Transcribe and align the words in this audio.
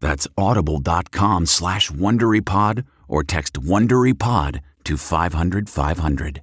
That's 0.00 0.26
audible.com 0.36 1.46
slash 1.46 1.90
WonderyPod 1.90 2.84
or 3.08 3.22
text 3.22 3.54
WonderyPod 3.54 4.60
to 4.84 4.96
500 4.96 5.68
500. 5.68 6.42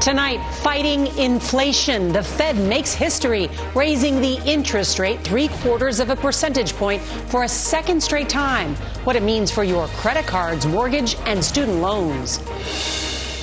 Tonight, 0.00 0.40
fighting 0.58 1.08
inflation. 1.18 2.12
The 2.12 2.22
Fed 2.22 2.56
makes 2.56 2.94
history, 2.94 3.50
raising 3.74 4.20
the 4.20 4.40
interest 4.46 5.00
rate 5.00 5.20
three 5.22 5.48
quarters 5.48 5.98
of 5.98 6.10
a 6.10 6.16
percentage 6.16 6.74
point 6.74 7.02
for 7.02 7.42
a 7.42 7.48
second 7.48 8.00
straight 8.00 8.28
time. 8.28 8.76
What 9.02 9.16
it 9.16 9.24
means 9.24 9.50
for 9.50 9.64
your 9.64 9.88
credit 9.88 10.24
cards, 10.24 10.64
mortgage, 10.64 11.16
and 11.26 11.44
student 11.44 11.78
loans 11.78 12.38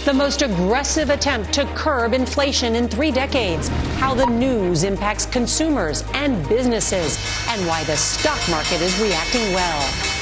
the 0.06 0.14
most 0.14 0.42
aggressive 0.42 1.10
attempt 1.10 1.54
to 1.54 1.66
curb 1.76 2.14
inflation 2.14 2.76
in 2.76 2.90
three 2.90 3.12
decades, 3.12 3.70
how 3.98 4.14
the 4.14 4.26
news 4.26 4.84
impacts 4.84 5.26
consumers 5.26 6.04
and 6.14 6.48
businesses, 6.50 7.18
and 7.48 7.66
why 7.66 7.84
the 7.86 7.96
stock 7.96 8.40
market 8.50 8.82
is 8.82 9.00
reacting 9.00 9.54
well. 9.54 10.14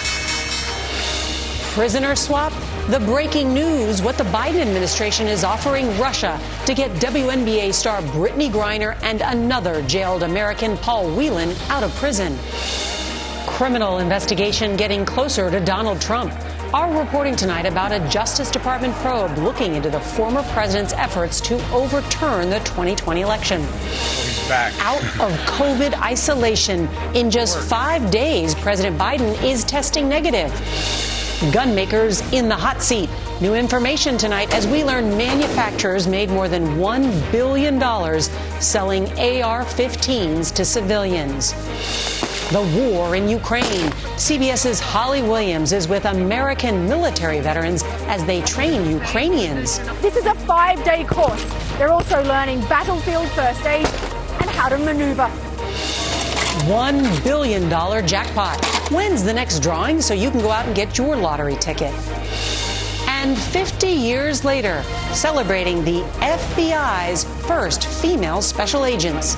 Prisoner 1.74 2.16
swap? 2.16 2.54
The 2.90 3.00
breaking 3.00 3.54
news 3.54 4.02
what 4.04 4.18
the 4.18 4.26
Biden 4.26 4.62
administration 4.62 5.26
is 5.28 5.44
offering 5.44 5.88
Russia 5.98 6.40
to 6.66 6.74
get 6.76 6.92
WNBA 6.98 7.74
star 7.74 8.02
Brittney 8.02 8.52
Griner 8.52 9.02
and 9.02 9.22
another 9.22 9.82
jailed 9.84 10.22
American 10.24 10.78
Paul 10.78 11.10
Whelan 11.16 11.56
out 11.70 11.84
of 11.84 11.96
prison. 11.96 12.38
Criminal 13.48 13.98
investigation 14.00 14.76
getting 14.76 15.06
closer 15.06 15.50
to 15.50 15.60
Donald 15.60 16.02
Trump. 16.02 16.34
Our 16.74 16.98
reporting 16.98 17.36
tonight 17.36 17.66
about 17.66 17.92
a 17.92 18.00
Justice 18.08 18.50
Department 18.50 18.94
probe 18.96 19.38
looking 19.40 19.76
into 19.76 19.90
the 19.90 20.00
former 20.00 20.42
president's 20.54 20.94
efforts 20.94 21.42
to 21.42 21.56
overturn 21.74 22.50
the 22.50 22.60
2020 22.60 23.20
election. 23.20 23.60
Out 24.80 25.04
of 25.20 25.34
COVID 25.48 25.94
isolation. 26.02 26.88
In 27.14 27.30
just 27.30 27.60
five 27.60 28.10
days, 28.10 28.56
President 28.56 28.98
Biden 28.98 29.44
is 29.44 29.66
testing 29.66 30.08
negative. 30.08 30.50
Gunmakers 31.52 32.32
in 32.32 32.48
the 32.48 32.56
hot 32.56 32.82
seat. 32.82 33.10
New 33.42 33.54
information 33.54 34.18
tonight 34.18 34.54
as 34.54 34.66
we 34.66 34.86
learn 34.86 35.18
manufacturers 35.18 36.08
made 36.08 36.30
more 36.30 36.48
than 36.48 36.78
$1 36.78 37.32
billion 37.34 37.82
selling 38.62 39.04
AR 39.20 39.66
15s 39.66 40.54
to 40.54 40.64
civilians 40.64 41.54
the 42.52 42.62
war 42.78 43.16
in 43.16 43.30
Ukraine. 43.30 43.90
CBS's 44.18 44.82
Holly 44.82 45.22
Williams 45.22 45.72
is 45.72 45.88
with 45.88 46.04
American 46.04 46.86
military 46.86 47.40
veterans 47.40 47.82
as 48.08 48.26
they 48.26 48.42
train 48.42 48.92
Ukrainians. 48.92 49.80
This 50.02 50.18
is 50.18 50.26
a 50.26 50.36
five 50.36 50.84
day 50.84 51.06
course. 51.06 51.42
They're 51.78 51.94
also 51.94 52.22
learning 52.26 52.60
battlefield 52.62 53.30
first 53.30 53.66
aid 53.66 53.86
and 54.42 54.50
how 54.50 54.68
to 54.68 54.78
maneuver. 54.78 55.30
$1 56.68 57.24
billion 57.24 57.70
jackpot. 58.06 58.64
When's 58.92 59.24
the 59.24 59.34
next 59.34 59.60
drawing 59.60 60.02
so 60.02 60.14
you 60.14 60.30
can 60.30 60.42
go 60.42 60.52
out 60.52 60.66
and 60.66 60.76
get 60.76 60.98
your 60.98 61.16
lottery 61.16 61.56
ticket? 61.56 61.94
And 63.08 63.38
50 63.38 63.88
years 63.88 64.44
later, 64.44 64.84
celebrating 65.14 65.86
the 65.86 66.02
FBI's 66.20 67.24
first 67.48 67.86
female 67.86 68.42
special 68.42 68.84
agents. 68.84 69.38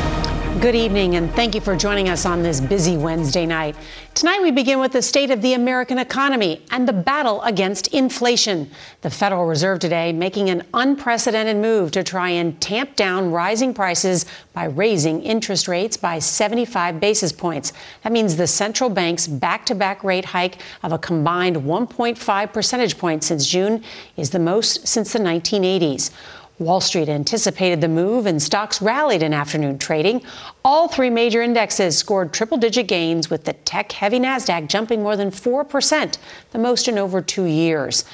Good 0.61 0.75
evening, 0.75 1.15
and 1.15 1.33
thank 1.33 1.55
you 1.55 1.59
for 1.59 1.75
joining 1.75 2.07
us 2.07 2.23
on 2.23 2.43
this 2.43 2.61
busy 2.61 2.95
Wednesday 2.95 3.47
night. 3.47 3.75
Tonight, 4.13 4.43
we 4.43 4.51
begin 4.51 4.79
with 4.79 4.91
the 4.91 5.01
state 5.01 5.31
of 5.31 5.41
the 5.41 5.53
American 5.53 5.97
economy 5.97 6.61
and 6.69 6.87
the 6.87 6.93
battle 6.93 7.41
against 7.41 7.87
inflation. 7.87 8.69
The 9.01 9.09
Federal 9.09 9.47
Reserve 9.47 9.79
today 9.79 10.13
making 10.13 10.51
an 10.51 10.61
unprecedented 10.75 11.57
move 11.57 11.89
to 11.93 12.03
try 12.03 12.29
and 12.29 12.61
tamp 12.61 12.95
down 12.95 13.31
rising 13.31 13.73
prices 13.73 14.27
by 14.53 14.65
raising 14.65 15.23
interest 15.23 15.67
rates 15.67 15.97
by 15.97 16.19
75 16.19 16.99
basis 16.99 17.31
points. 17.31 17.73
That 18.03 18.11
means 18.11 18.35
the 18.35 18.45
central 18.45 18.91
bank's 18.91 19.25
back 19.25 19.65
to 19.65 19.73
back 19.73 20.03
rate 20.03 20.25
hike 20.25 20.59
of 20.83 20.91
a 20.91 20.99
combined 20.99 21.55
1.5 21.55 22.53
percentage 22.53 22.99
points 22.99 23.25
since 23.25 23.47
June 23.47 23.83
is 24.15 24.29
the 24.29 24.37
most 24.37 24.87
since 24.87 25.11
the 25.11 25.19
1980s. 25.19 26.11
Wall 26.61 26.79
Street 26.79 27.09
anticipated 27.09 27.81
the 27.81 27.87
move 27.87 28.27
and 28.27 28.41
stocks 28.41 28.81
rallied 28.81 29.23
in 29.23 29.33
afternoon 29.33 29.79
trading. 29.79 30.21
All 30.63 30.87
three 30.87 31.09
major 31.09 31.41
indexes 31.41 31.97
scored 31.97 32.31
triple 32.31 32.57
digit 32.57 32.87
gains, 32.87 33.29
with 33.29 33.45
the 33.45 33.53
tech 33.53 33.91
heavy 33.91 34.19
NASDAQ 34.19 34.67
jumping 34.67 35.01
more 35.01 35.17
than 35.17 35.31
4%, 35.31 36.17
the 36.51 36.59
most 36.59 36.87
in 36.87 36.97
over 36.97 37.21
two 37.21 37.45
years. 37.45 38.05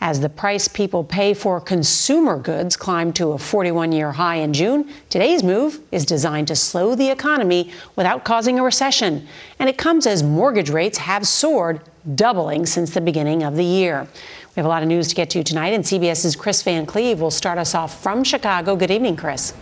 As 0.00 0.20
the 0.20 0.28
price 0.28 0.68
people 0.68 1.02
pay 1.02 1.32
for 1.32 1.60
consumer 1.60 2.36
goods 2.36 2.76
climbed 2.76 3.16
to 3.16 3.32
a 3.32 3.38
41 3.38 3.92
year 3.92 4.12
high 4.12 4.36
in 4.36 4.52
June, 4.52 4.92
today's 5.08 5.42
move 5.42 5.80
is 5.92 6.04
designed 6.04 6.48
to 6.48 6.56
slow 6.56 6.94
the 6.94 7.08
economy 7.08 7.72
without 7.96 8.22
causing 8.22 8.58
a 8.58 8.62
recession. 8.62 9.26
And 9.58 9.68
it 9.68 9.78
comes 9.78 10.06
as 10.06 10.22
mortgage 10.22 10.68
rates 10.68 10.98
have 10.98 11.26
soared, 11.26 11.80
doubling 12.16 12.66
since 12.66 12.90
the 12.90 13.00
beginning 13.00 13.44
of 13.44 13.56
the 13.56 13.64
year. 13.64 14.06
We 14.54 14.60
have 14.60 14.66
a 14.66 14.68
lot 14.68 14.84
of 14.84 14.88
news 14.88 15.08
to 15.08 15.16
get 15.16 15.30
to 15.30 15.42
tonight, 15.42 15.72
and 15.72 15.82
CBS's 15.82 16.36
Chris 16.36 16.62
Van 16.62 16.86
Cleave 16.86 17.20
will 17.20 17.32
start 17.32 17.58
us 17.58 17.74
off 17.74 18.00
from 18.00 18.22
Chicago. 18.22 18.76
Good 18.76 18.92
evening, 18.92 19.16
Chris. 19.16 19.52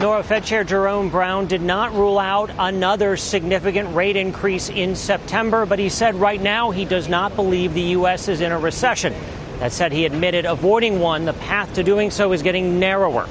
Norah 0.00 0.24
Fed 0.24 0.42
Chair 0.42 0.64
Jerome 0.64 1.08
Powell 1.08 1.46
did 1.46 1.62
not 1.62 1.92
rule 1.94 2.18
out 2.18 2.50
another 2.58 3.16
significant 3.16 3.94
rate 3.94 4.16
increase 4.16 4.68
in 4.68 4.96
September, 4.96 5.64
but 5.64 5.78
he 5.78 5.88
said 5.88 6.16
right 6.16 6.42
now 6.42 6.72
he 6.72 6.84
does 6.84 7.08
not 7.08 7.36
believe 7.36 7.72
the 7.72 7.82
U.S. 7.82 8.26
is 8.26 8.40
in 8.40 8.50
a 8.50 8.58
recession. 8.58 9.14
That 9.60 9.70
said, 9.70 9.92
he 9.92 10.04
admitted 10.04 10.44
avoiding 10.44 10.98
one, 10.98 11.24
the 11.24 11.34
path 11.34 11.74
to 11.74 11.84
doing 11.84 12.10
so 12.10 12.32
is 12.32 12.42
getting 12.42 12.80
narrower. 12.80 13.28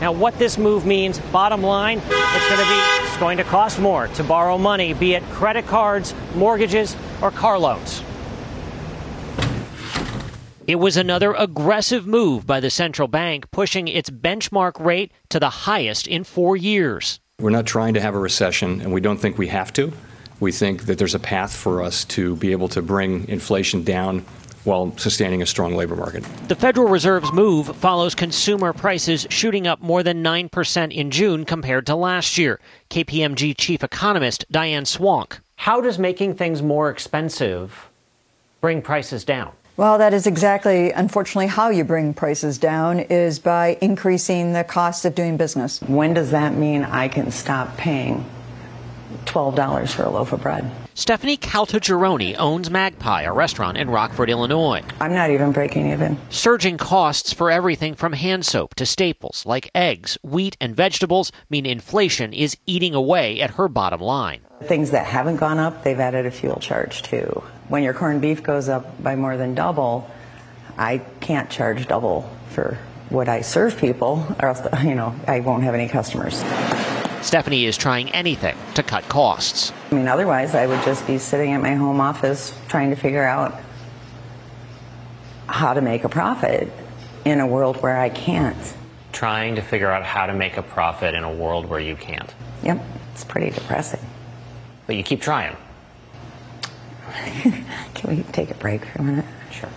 Now, 0.00 0.12
what 0.12 0.38
this 0.38 0.56
move 0.56 0.86
means, 0.86 1.18
bottom 1.30 1.60
line, 1.62 1.98
it's 1.98 2.48
going 2.48 2.60
to 2.60 2.66
be 2.66 3.06
it's 3.06 3.16
going 3.18 3.36
to 3.36 3.44
cost 3.44 3.80
more 3.80 4.08
to 4.08 4.24
borrow 4.24 4.56
money, 4.56 4.94
be 4.94 5.12
it 5.12 5.22
credit 5.24 5.66
cards, 5.66 6.14
mortgages, 6.34 6.96
or 7.20 7.30
car 7.30 7.58
loans. 7.58 8.02
It 10.66 10.76
was 10.76 10.96
another 10.96 11.32
aggressive 11.32 12.06
move 12.06 12.46
by 12.46 12.60
the 12.60 12.70
central 12.70 13.08
bank, 13.08 13.50
pushing 13.50 13.88
its 13.88 14.10
benchmark 14.10 14.78
rate 14.78 15.10
to 15.30 15.40
the 15.40 15.50
highest 15.50 16.06
in 16.06 16.22
four 16.22 16.56
years. 16.56 17.18
We're 17.40 17.50
not 17.50 17.66
trying 17.66 17.94
to 17.94 18.00
have 18.00 18.14
a 18.14 18.18
recession, 18.18 18.80
and 18.80 18.92
we 18.92 19.00
don't 19.00 19.18
think 19.18 19.38
we 19.38 19.48
have 19.48 19.72
to. 19.74 19.92
We 20.38 20.52
think 20.52 20.84
that 20.84 20.98
there's 20.98 21.14
a 21.14 21.18
path 21.18 21.54
for 21.54 21.82
us 21.82 22.04
to 22.06 22.36
be 22.36 22.52
able 22.52 22.68
to 22.68 22.82
bring 22.82 23.26
inflation 23.28 23.82
down 23.82 24.24
while 24.64 24.96
sustaining 24.98 25.40
a 25.40 25.46
strong 25.46 25.74
labor 25.74 25.96
market. 25.96 26.22
The 26.48 26.54
Federal 26.54 26.88
Reserve's 26.88 27.32
move 27.32 27.74
follows 27.76 28.14
consumer 28.14 28.74
prices 28.74 29.26
shooting 29.30 29.66
up 29.66 29.80
more 29.80 30.02
than 30.02 30.22
9% 30.22 30.92
in 30.92 31.10
June 31.10 31.46
compared 31.46 31.86
to 31.86 31.96
last 31.96 32.36
year. 32.36 32.60
KPMG 32.90 33.56
chief 33.56 33.82
economist 33.82 34.44
Diane 34.50 34.84
Swonk. 34.84 35.38
How 35.56 35.80
does 35.80 35.98
making 35.98 36.34
things 36.34 36.62
more 36.62 36.90
expensive 36.90 37.88
bring 38.60 38.82
prices 38.82 39.24
down? 39.24 39.52
Well, 39.80 39.96
that 39.96 40.12
is 40.12 40.26
exactly, 40.26 40.90
unfortunately, 40.90 41.46
how 41.46 41.70
you 41.70 41.84
bring 41.84 42.12
prices 42.12 42.58
down 42.58 43.00
is 43.00 43.38
by 43.38 43.78
increasing 43.80 44.52
the 44.52 44.62
cost 44.62 45.06
of 45.06 45.14
doing 45.14 45.38
business. 45.38 45.80
When 45.80 46.12
does 46.12 46.32
that 46.32 46.52
mean 46.52 46.84
I 46.84 47.08
can 47.08 47.30
stop 47.30 47.78
paying 47.78 48.26
$12 49.24 49.90
for 49.94 50.02
a 50.02 50.10
loaf 50.10 50.34
of 50.34 50.42
bread? 50.42 50.70
Stephanie 50.94 51.36
Caltagirone 51.36 52.34
owns 52.38 52.70
Magpie, 52.70 53.22
a 53.22 53.32
restaurant 53.32 53.76
in 53.76 53.88
Rockford, 53.88 54.28
Illinois. 54.28 54.82
I'm 55.00 55.14
not 55.14 55.30
even 55.30 55.52
breaking 55.52 55.90
even. 55.90 56.18
Surging 56.30 56.76
costs 56.78 57.32
for 57.32 57.50
everything 57.50 57.94
from 57.94 58.12
hand 58.12 58.44
soap 58.44 58.74
to 58.74 58.84
staples 58.84 59.46
like 59.46 59.70
eggs, 59.74 60.18
wheat, 60.22 60.56
and 60.60 60.74
vegetables 60.74 61.30
mean 61.48 61.64
inflation 61.64 62.32
is 62.32 62.56
eating 62.66 62.94
away 62.94 63.40
at 63.40 63.52
her 63.52 63.68
bottom 63.68 64.00
line. 64.00 64.40
Things 64.64 64.90
that 64.90 65.06
haven't 65.06 65.36
gone 65.36 65.58
up, 65.58 65.84
they've 65.84 65.98
added 65.98 66.26
a 66.26 66.30
fuel 66.30 66.58
charge 66.60 67.02
too. 67.02 67.42
When 67.68 67.82
your 67.82 67.94
corned 67.94 68.20
beef 68.20 68.42
goes 68.42 68.68
up 68.68 69.02
by 69.02 69.16
more 69.16 69.36
than 69.36 69.54
double, 69.54 70.10
I 70.76 70.98
can't 71.20 71.48
charge 71.48 71.86
double 71.86 72.28
for 72.50 72.78
what 73.10 73.28
I 73.28 73.40
serve 73.40 73.78
people, 73.78 74.26
or 74.40 74.48
else, 74.48 74.60
you 74.84 74.94
know, 74.94 75.14
I 75.26 75.40
won't 75.40 75.62
have 75.62 75.74
any 75.74 75.88
customers. 75.88 76.42
Stephanie 77.22 77.66
is 77.66 77.76
trying 77.76 78.10
anything 78.12 78.56
to 78.74 78.82
cut 78.82 79.06
costs. 79.08 79.72
I 79.90 79.94
mean, 79.94 80.08
otherwise, 80.08 80.54
I 80.54 80.66
would 80.66 80.82
just 80.84 81.06
be 81.06 81.18
sitting 81.18 81.52
at 81.52 81.60
my 81.60 81.74
home 81.74 82.00
office 82.00 82.58
trying 82.68 82.90
to 82.90 82.96
figure 82.96 83.24
out 83.24 83.60
how 85.46 85.74
to 85.74 85.82
make 85.82 86.04
a 86.04 86.08
profit 86.08 86.72
in 87.24 87.40
a 87.40 87.46
world 87.46 87.82
where 87.82 87.98
I 87.98 88.08
can't. 88.08 88.56
Trying 89.12 89.56
to 89.56 89.62
figure 89.62 89.90
out 89.90 90.02
how 90.02 90.26
to 90.26 90.32
make 90.32 90.56
a 90.56 90.62
profit 90.62 91.14
in 91.14 91.24
a 91.24 91.32
world 91.32 91.68
where 91.68 91.80
you 91.80 91.94
can't. 91.96 92.32
Yep, 92.62 92.82
it's 93.12 93.24
pretty 93.24 93.50
depressing. 93.50 94.00
But 94.86 94.96
you 94.96 95.02
keep 95.02 95.20
trying. 95.20 95.56
Can 97.94 98.16
we 98.16 98.22
take 98.32 98.50
a 98.50 98.54
break 98.54 98.84
for 98.84 99.00
a 99.00 99.04
minute? 99.04 99.26
Sure. 99.50 99.68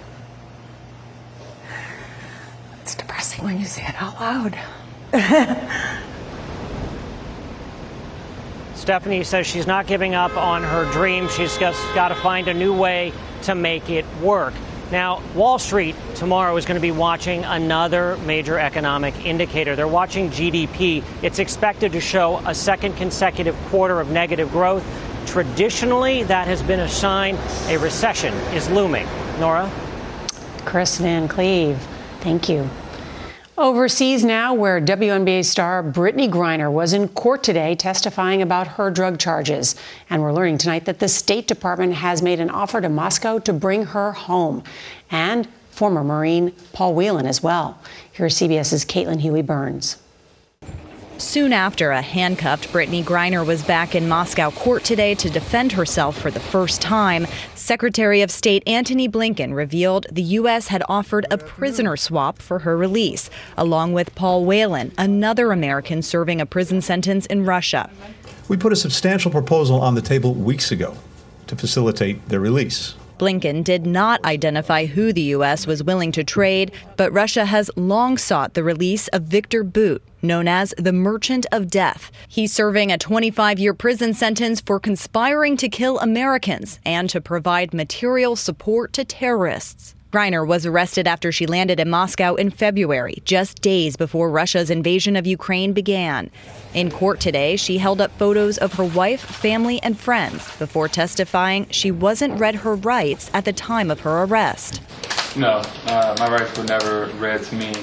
It's 2.81 2.95
depressing 2.95 3.43
when 3.43 3.59
you 3.59 3.65
say 3.65 3.83
it 3.85 3.95
out 4.01 4.19
loud. 4.19 4.57
Stephanie 8.83 9.23
says 9.23 9.47
she's 9.47 9.65
not 9.65 9.87
giving 9.87 10.13
up 10.13 10.35
on 10.35 10.61
her 10.61 10.83
dream. 10.91 11.29
She's 11.29 11.57
just 11.57 11.81
got 11.95 12.09
to 12.09 12.15
find 12.15 12.49
a 12.49 12.53
new 12.53 12.75
way 12.77 13.13
to 13.43 13.55
make 13.55 13.89
it 13.89 14.03
work. 14.21 14.53
Now, 14.91 15.23
Wall 15.35 15.57
Street 15.57 15.95
tomorrow 16.15 16.57
is 16.57 16.65
going 16.65 16.75
to 16.75 16.81
be 16.81 16.91
watching 16.91 17.45
another 17.45 18.17
major 18.25 18.59
economic 18.59 19.25
indicator. 19.25 19.77
They're 19.77 19.87
watching 19.87 20.31
GDP. 20.31 21.01
It's 21.21 21.39
expected 21.39 21.93
to 21.93 22.01
show 22.01 22.39
a 22.45 22.53
second 22.53 22.97
consecutive 22.97 23.55
quarter 23.67 24.01
of 24.01 24.11
negative 24.11 24.51
growth. 24.51 24.83
Traditionally, 25.27 26.23
that 26.23 26.47
has 26.47 26.61
been 26.61 26.81
a 26.81 26.89
sign 26.89 27.37
a 27.67 27.77
recession 27.77 28.33
is 28.53 28.69
looming. 28.69 29.07
Norah? 29.39 29.71
Chris 30.65 30.97
Van 30.97 31.29
Cleave, 31.29 31.77
thank 32.19 32.49
you. 32.49 32.69
Overseas 33.55 34.25
now, 34.25 34.55
where 34.55 34.81
WNBA 34.81 35.45
star 35.45 35.83
Brittney 35.83 36.27
Griner 36.27 36.71
was 36.71 36.91
in 36.91 37.07
court 37.07 37.43
today 37.43 37.75
testifying 37.75 38.41
about 38.41 38.65
her 38.65 38.89
drug 38.89 39.19
charges. 39.19 39.75
And 40.09 40.23
we're 40.23 40.33
learning 40.33 40.57
tonight 40.57 40.85
that 40.85 40.97
the 40.97 41.07
State 41.07 41.47
Department 41.47 41.93
has 41.93 42.23
made 42.23 42.39
an 42.39 42.49
offer 42.49 42.81
to 42.81 42.89
Moscow 42.89 43.37
to 43.37 43.53
bring 43.53 43.85
her 43.85 44.11
home. 44.13 44.63
And 45.11 45.47
former 45.69 46.03
Marine 46.03 46.51
Paul 46.71 46.95
Whelan 46.95 47.27
as 47.27 47.43
well. 47.43 47.79
Here's 48.11 48.35
CBS's 48.37 48.85
Caitlin 48.85 49.19
Huey 49.19 49.43
Burns. 49.43 49.97
Soon 51.23 51.53
after, 51.53 51.91
a 51.91 52.01
handcuffed 52.01 52.67
Brittney 52.73 53.01
Griner 53.01 53.45
was 53.45 53.63
back 53.63 53.95
in 53.95 54.09
Moscow 54.09 54.51
court 54.51 54.83
today 54.83 55.15
to 55.15 55.29
defend 55.29 55.71
herself 55.71 56.19
for 56.19 56.29
the 56.29 56.41
first 56.41 56.81
time. 56.81 57.25
Secretary 57.55 58.21
of 58.21 58.29
State 58.29 58.61
Antony 58.67 59.07
Blinken 59.07 59.55
revealed 59.55 60.05
the 60.11 60.21
U.S. 60.21 60.67
had 60.67 60.83
offered 60.89 61.25
a 61.31 61.37
prisoner 61.37 61.95
swap 61.95 62.39
for 62.39 62.59
her 62.59 62.75
release, 62.77 63.29
along 63.57 63.93
with 63.93 64.13
Paul 64.15 64.43
Whelan, 64.43 64.91
another 64.97 65.53
American 65.53 66.01
serving 66.01 66.41
a 66.41 66.45
prison 66.45 66.81
sentence 66.81 67.25
in 67.27 67.45
Russia. 67.45 67.89
We 68.49 68.57
put 68.57 68.73
a 68.73 68.75
substantial 68.75 69.31
proposal 69.31 69.79
on 69.79 69.95
the 69.95 70.01
table 70.01 70.33
weeks 70.33 70.71
ago 70.73 70.97
to 71.47 71.55
facilitate 71.55 72.27
their 72.27 72.41
release. 72.41 72.95
Blinken 73.23 73.63
did 73.63 73.85
not 73.85 74.21
identify 74.25 74.85
who 74.85 75.13
the 75.13 75.31
U.S. 75.37 75.65
was 75.65 75.81
willing 75.81 76.11
to 76.11 76.25
trade, 76.25 76.73
but 76.97 77.13
Russia 77.13 77.45
has 77.45 77.71
long 77.77 78.17
sought 78.17 78.53
the 78.53 78.65
release 78.65 79.07
of 79.07 79.23
Victor 79.23 79.63
Bout, 79.63 80.03
known 80.21 80.49
as 80.49 80.73
the 80.77 80.91
Merchant 80.91 81.45
of 81.49 81.69
Death. 81.69 82.11
He's 82.27 82.51
serving 82.51 82.91
a 82.91 82.97
25 82.97 83.59
year 83.59 83.73
prison 83.73 84.13
sentence 84.13 84.59
for 84.59 84.77
conspiring 84.77 85.55
to 85.55 85.69
kill 85.69 85.99
Americans 85.99 86.81
and 86.85 87.09
to 87.11 87.21
provide 87.21 87.73
material 87.73 88.35
support 88.35 88.91
to 88.91 89.05
terrorists. 89.05 89.95
Griner 90.13 90.45
was 90.45 90.63
arrested 90.63 91.07
after 91.07 91.31
she 91.31 91.47
landed 91.47 91.79
in 91.79 91.89
Moscow 91.89 92.35
in 92.35 92.51
February, 92.51 93.15
just 93.25 93.63
days 93.63 93.95
before 93.95 94.29
Russia's 94.29 94.69
invasion 94.69 95.15
of 95.15 95.25
Ukraine 95.25 95.73
began. 95.73 96.29
In 96.75 96.91
court 96.91 97.19
today, 97.19 97.55
she 97.55 97.79
held 97.79 97.99
up 97.99 98.11
photos 98.19 98.59
of 98.59 98.73
her 98.73 98.83
wife, 98.83 99.21
family, 99.21 99.81
and 99.81 99.99
friends 99.99 100.55
before 100.57 100.87
testifying 100.87 101.65
she 101.71 101.89
wasn't 101.89 102.39
read 102.39 102.53
her 102.53 102.75
rights 102.75 103.31
at 103.33 103.45
the 103.45 103.53
time 103.53 103.89
of 103.89 104.01
her 104.01 104.21
arrest. 104.21 104.83
No, 105.35 105.63
uh, 105.87 106.15
my 106.19 106.29
rights 106.29 106.55
were 106.55 106.65
never 106.65 107.07
read 107.17 107.41
to 107.45 107.55
me. 107.55 107.73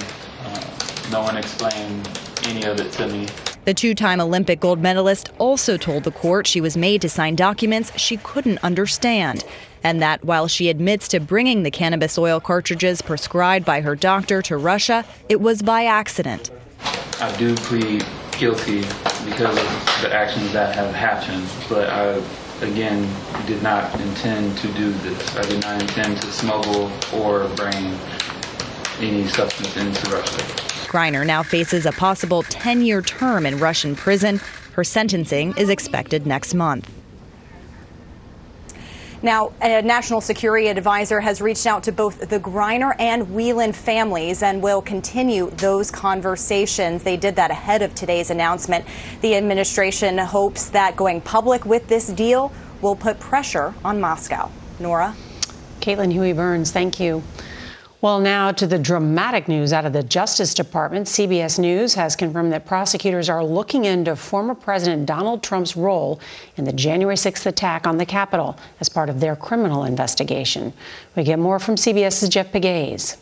Uh, 0.45 0.63
no 1.11 1.21
one 1.23 1.35
explained 1.35 2.09
any 2.45 2.63
of 2.63 2.79
it 2.79 2.93
to 2.93 3.09
me. 3.09 3.27
The 3.65 3.73
two 3.73 3.93
time 3.93 4.21
Olympic 4.21 4.61
gold 4.61 4.79
medalist 4.79 5.31
also 5.37 5.75
told 5.75 6.05
the 6.05 6.11
court 6.11 6.47
she 6.47 6.61
was 6.61 6.77
made 6.77 7.01
to 7.01 7.09
sign 7.09 7.35
documents 7.35 7.91
she 7.99 8.15
couldn't 8.15 8.63
understand 8.63 9.43
and 9.83 10.01
that 10.01 10.23
while 10.23 10.47
she 10.47 10.69
admits 10.69 11.07
to 11.09 11.19
bringing 11.19 11.63
the 11.63 11.71
cannabis 11.71 12.17
oil 12.17 12.39
cartridges 12.39 13.01
prescribed 13.01 13.65
by 13.65 13.81
her 13.81 13.95
doctor 13.95 14.41
to 14.43 14.57
Russia, 14.57 15.05
it 15.29 15.41
was 15.41 15.61
by 15.61 15.85
accident. 15.85 16.51
I 17.19 17.35
do 17.37 17.55
plead 17.55 18.05
guilty 18.37 18.81
because 19.25 19.57
of 19.57 20.01
the 20.01 20.11
actions 20.11 20.51
that 20.53 20.73
have 20.75 20.93
happened, 20.93 21.47
but 21.69 21.89
I, 21.89 22.21
again, 22.65 23.07
did 23.45 23.61
not 23.61 23.93
intend 24.01 24.57
to 24.59 24.67
do 24.73 24.91
this. 24.91 25.35
I 25.35 25.43
did 25.43 25.61
not 25.61 25.81
intend 25.81 26.21
to 26.21 26.31
smuggle 26.31 26.91
or 27.13 27.47
bring 27.55 27.97
any 28.99 29.27
substance 29.27 29.77
into 29.77 30.11
Russia. 30.11 30.37
Griner 30.87 31.25
now 31.25 31.43
faces 31.43 31.85
a 31.85 31.91
possible 31.91 32.43
10 32.43 32.81
year 32.81 33.01
term 33.01 33.45
in 33.45 33.59
Russian 33.59 33.95
prison. 33.95 34.41
Her 34.73 34.83
sentencing 34.83 35.55
is 35.57 35.69
expected 35.69 36.25
next 36.25 36.53
month. 36.53 36.89
Now, 39.23 39.51
a 39.61 39.83
national 39.83 40.19
security 40.19 40.67
advisor 40.67 41.19
has 41.19 41.41
reached 41.41 41.67
out 41.67 41.83
to 41.83 41.91
both 41.91 42.27
the 42.27 42.39
Griner 42.39 42.95
and 42.97 43.31
Whelan 43.31 43.71
families 43.71 44.41
and 44.41 44.63
will 44.63 44.81
continue 44.81 45.51
those 45.51 45.91
conversations. 45.91 47.03
They 47.03 47.17
did 47.17 47.35
that 47.35 47.51
ahead 47.51 47.83
of 47.83 47.93
today's 47.93 48.31
announcement. 48.31 48.83
The 49.21 49.35
administration 49.35 50.17
hopes 50.17 50.69
that 50.69 50.95
going 50.95 51.21
public 51.21 51.65
with 51.65 51.87
this 51.87 52.07
deal 52.07 52.51
will 52.81 52.95
put 52.95 53.19
pressure 53.19 53.75
on 53.85 54.01
Moscow. 54.01 54.49
Norah? 54.79 55.15
Caitlin 55.81 56.11
Huey 56.11 56.33
Burns, 56.33 56.71
thank 56.71 56.99
you. 56.99 57.21
Well, 58.01 58.19
now 58.19 58.51
to 58.53 58.65
the 58.65 58.79
dramatic 58.79 59.47
news 59.47 59.71
out 59.71 59.85
of 59.85 59.93
the 59.93 60.01
Justice 60.01 60.55
Department. 60.55 61.05
CBS 61.05 61.59
News 61.59 61.93
has 61.93 62.15
confirmed 62.15 62.51
that 62.51 62.65
prosecutors 62.65 63.29
are 63.29 63.45
looking 63.45 63.85
into 63.85 64.15
former 64.15 64.55
President 64.55 65.05
Donald 65.05 65.43
Trump's 65.43 65.77
role 65.77 66.19
in 66.57 66.63
the 66.63 66.73
January 66.73 67.15
6th 67.15 67.45
attack 67.45 67.85
on 67.85 67.97
the 67.97 68.05
Capitol 68.07 68.57
as 68.79 68.89
part 68.89 69.09
of 69.11 69.19
their 69.19 69.35
criminal 69.35 69.83
investigation. 69.83 70.73
We 71.15 71.23
get 71.23 71.37
more 71.37 71.59
from 71.59 71.75
CBS's 71.75 72.29
Jeff 72.29 72.51
Pegues. 72.51 73.17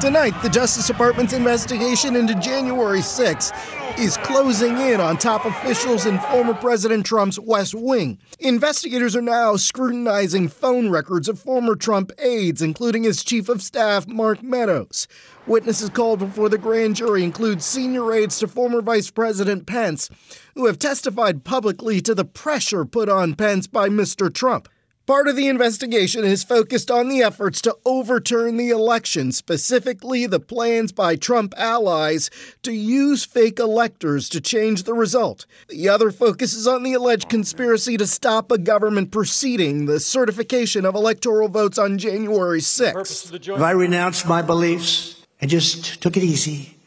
Tonight, 0.00 0.40
the 0.42 0.48
Justice 0.48 0.86
Department's 0.86 1.32
investigation 1.32 2.14
into 2.14 2.32
January 2.36 3.02
6 3.02 3.52
is 3.98 4.16
closing 4.18 4.78
in 4.78 5.00
on 5.00 5.16
top 5.16 5.44
officials 5.44 6.06
in 6.06 6.20
former 6.20 6.54
President 6.54 7.04
Trump's 7.04 7.36
West 7.36 7.74
Wing. 7.74 8.16
Investigators 8.38 9.16
are 9.16 9.22
now 9.22 9.56
scrutinizing 9.56 10.46
phone 10.46 10.88
records 10.88 11.28
of 11.28 11.40
former 11.40 11.74
Trump 11.74 12.12
aides, 12.18 12.62
including 12.62 13.02
his 13.02 13.24
chief 13.24 13.48
of 13.48 13.60
staff, 13.60 14.06
Mark 14.06 14.40
Meadows. 14.40 15.08
Witnesses 15.48 15.90
called 15.90 16.20
before 16.20 16.48
the 16.48 16.58
grand 16.58 16.94
jury 16.94 17.24
include 17.24 17.60
senior 17.60 18.12
aides 18.12 18.38
to 18.38 18.46
former 18.46 18.80
Vice 18.80 19.10
President 19.10 19.66
Pence, 19.66 20.08
who 20.54 20.66
have 20.66 20.78
testified 20.78 21.42
publicly 21.42 22.00
to 22.02 22.14
the 22.14 22.24
pressure 22.24 22.84
put 22.84 23.08
on 23.08 23.34
Pence 23.34 23.66
by 23.66 23.88
Mr. 23.88 24.32
Trump. 24.32 24.68
Part 25.08 25.26
of 25.26 25.36
the 25.36 25.48
investigation 25.48 26.22
is 26.22 26.44
focused 26.44 26.90
on 26.90 27.08
the 27.08 27.22
efforts 27.22 27.62
to 27.62 27.74
overturn 27.86 28.58
the 28.58 28.68
election, 28.68 29.32
specifically 29.32 30.26
the 30.26 30.38
plans 30.38 30.92
by 30.92 31.16
Trump 31.16 31.54
allies 31.56 32.28
to 32.62 32.72
use 32.72 33.24
fake 33.24 33.58
electors 33.58 34.28
to 34.28 34.38
change 34.38 34.82
the 34.82 34.92
result. 34.92 35.46
The 35.70 35.88
other 35.88 36.10
focuses 36.10 36.66
on 36.66 36.82
the 36.82 36.92
alleged 36.92 37.30
conspiracy 37.30 37.96
to 37.96 38.06
stop 38.06 38.52
a 38.52 38.58
government 38.58 39.10
proceeding, 39.10 39.86
the 39.86 39.98
certification 39.98 40.84
of 40.84 40.94
electoral 40.94 41.48
votes 41.48 41.78
on 41.78 41.96
January 41.96 42.60
6th. 42.60 43.48
If 43.48 43.62
I 43.62 43.70
renounced 43.70 44.28
my 44.28 44.42
beliefs 44.42 45.24
and 45.40 45.50
just 45.50 46.02
took 46.02 46.18
it 46.18 46.22
easy, 46.22 46.77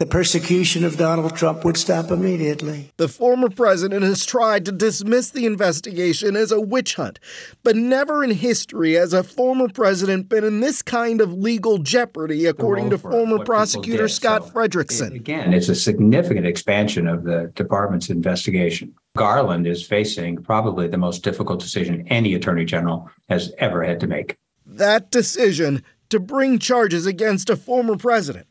the 0.00 0.06
persecution 0.06 0.82
of 0.82 0.96
Donald 0.96 1.36
Trump 1.36 1.62
would 1.62 1.76
stop 1.76 2.10
immediately. 2.10 2.90
The 2.96 3.06
former 3.06 3.50
president 3.50 4.02
has 4.02 4.24
tried 4.24 4.64
to 4.64 4.72
dismiss 4.72 5.28
the 5.28 5.44
investigation 5.44 6.36
as 6.36 6.50
a 6.50 6.58
witch 6.58 6.94
hunt, 6.94 7.20
but 7.62 7.76
never 7.76 8.24
in 8.24 8.30
history 8.30 8.94
has 8.94 9.12
a 9.12 9.22
former 9.22 9.68
president 9.68 10.30
been 10.30 10.42
in 10.42 10.60
this 10.60 10.80
kind 10.80 11.20
of 11.20 11.34
legal 11.34 11.76
jeopardy, 11.76 12.46
according 12.46 12.88
to 12.88 12.96
former 12.96 13.44
prosecutor 13.44 14.08
Scott 14.08 14.46
so, 14.46 14.50
Frederickson. 14.52 15.14
Again, 15.14 15.52
it's 15.52 15.68
a 15.68 15.74
significant 15.74 16.46
expansion 16.46 17.06
of 17.06 17.24
the 17.24 17.52
department's 17.54 18.08
investigation. 18.08 18.94
Garland 19.18 19.66
is 19.66 19.86
facing 19.86 20.42
probably 20.42 20.88
the 20.88 20.96
most 20.96 21.22
difficult 21.22 21.60
decision 21.60 22.08
any 22.08 22.32
attorney 22.32 22.64
general 22.64 23.10
has 23.28 23.52
ever 23.58 23.84
had 23.84 24.00
to 24.00 24.06
make. 24.06 24.34
That 24.64 25.10
decision 25.10 25.84
to 26.08 26.18
bring 26.18 26.58
charges 26.58 27.04
against 27.04 27.50
a 27.50 27.56
former 27.56 27.96
president 27.96 28.46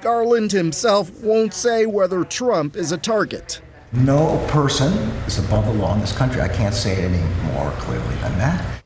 Garland 0.00 0.52
himself 0.52 1.10
won't 1.22 1.52
say 1.52 1.84
whether 1.84 2.24
Trump 2.24 2.76
is 2.76 2.92
a 2.92 2.98
target. 2.98 3.60
No 3.92 4.44
person 4.48 4.92
is 5.26 5.38
above 5.38 5.64
the 5.64 5.72
law 5.72 5.94
in 5.94 6.00
this 6.00 6.16
country. 6.16 6.40
I 6.40 6.48
can't 6.48 6.74
say 6.74 6.92
it 6.92 7.10
any 7.10 7.52
more 7.52 7.70
clearly 7.72 8.14
than 8.16 8.38
that. 8.38 8.82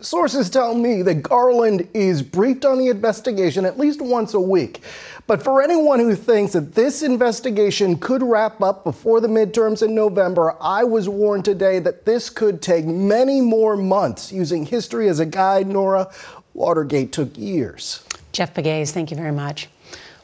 Sources 0.00 0.50
tell 0.50 0.74
me 0.74 1.00
that 1.02 1.22
Garland 1.22 1.88
is 1.94 2.22
briefed 2.22 2.64
on 2.64 2.78
the 2.78 2.88
investigation 2.88 3.64
at 3.64 3.78
least 3.78 4.02
once 4.02 4.34
a 4.34 4.40
week. 4.40 4.82
But 5.28 5.42
for 5.42 5.62
anyone 5.62 6.00
who 6.00 6.16
thinks 6.16 6.54
that 6.54 6.74
this 6.74 7.02
investigation 7.02 7.96
could 7.96 8.20
wrap 8.20 8.60
up 8.60 8.82
before 8.82 9.20
the 9.20 9.28
midterms 9.28 9.80
in 9.80 9.94
November, 9.94 10.56
I 10.60 10.82
was 10.82 11.08
warned 11.08 11.44
today 11.44 11.78
that 11.78 12.04
this 12.04 12.28
could 12.28 12.60
take 12.60 12.84
many 12.84 13.40
more 13.40 13.76
months. 13.76 14.32
Using 14.32 14.66
history 14.66 15.08
as 15.08 15.20
a 15.20 15.26
guide, 15.26 15.68
Norah, 15.68 16.12
Watergate 16.52 17.12
took 17.12 17.38
years. 17.38 18.02
Jeff 18.32 18.54
Pegues, 18.54 18.90
thank 18.90 19.12
you 19.12 19.16
very 19.16 19.32
much. 19.32 19.68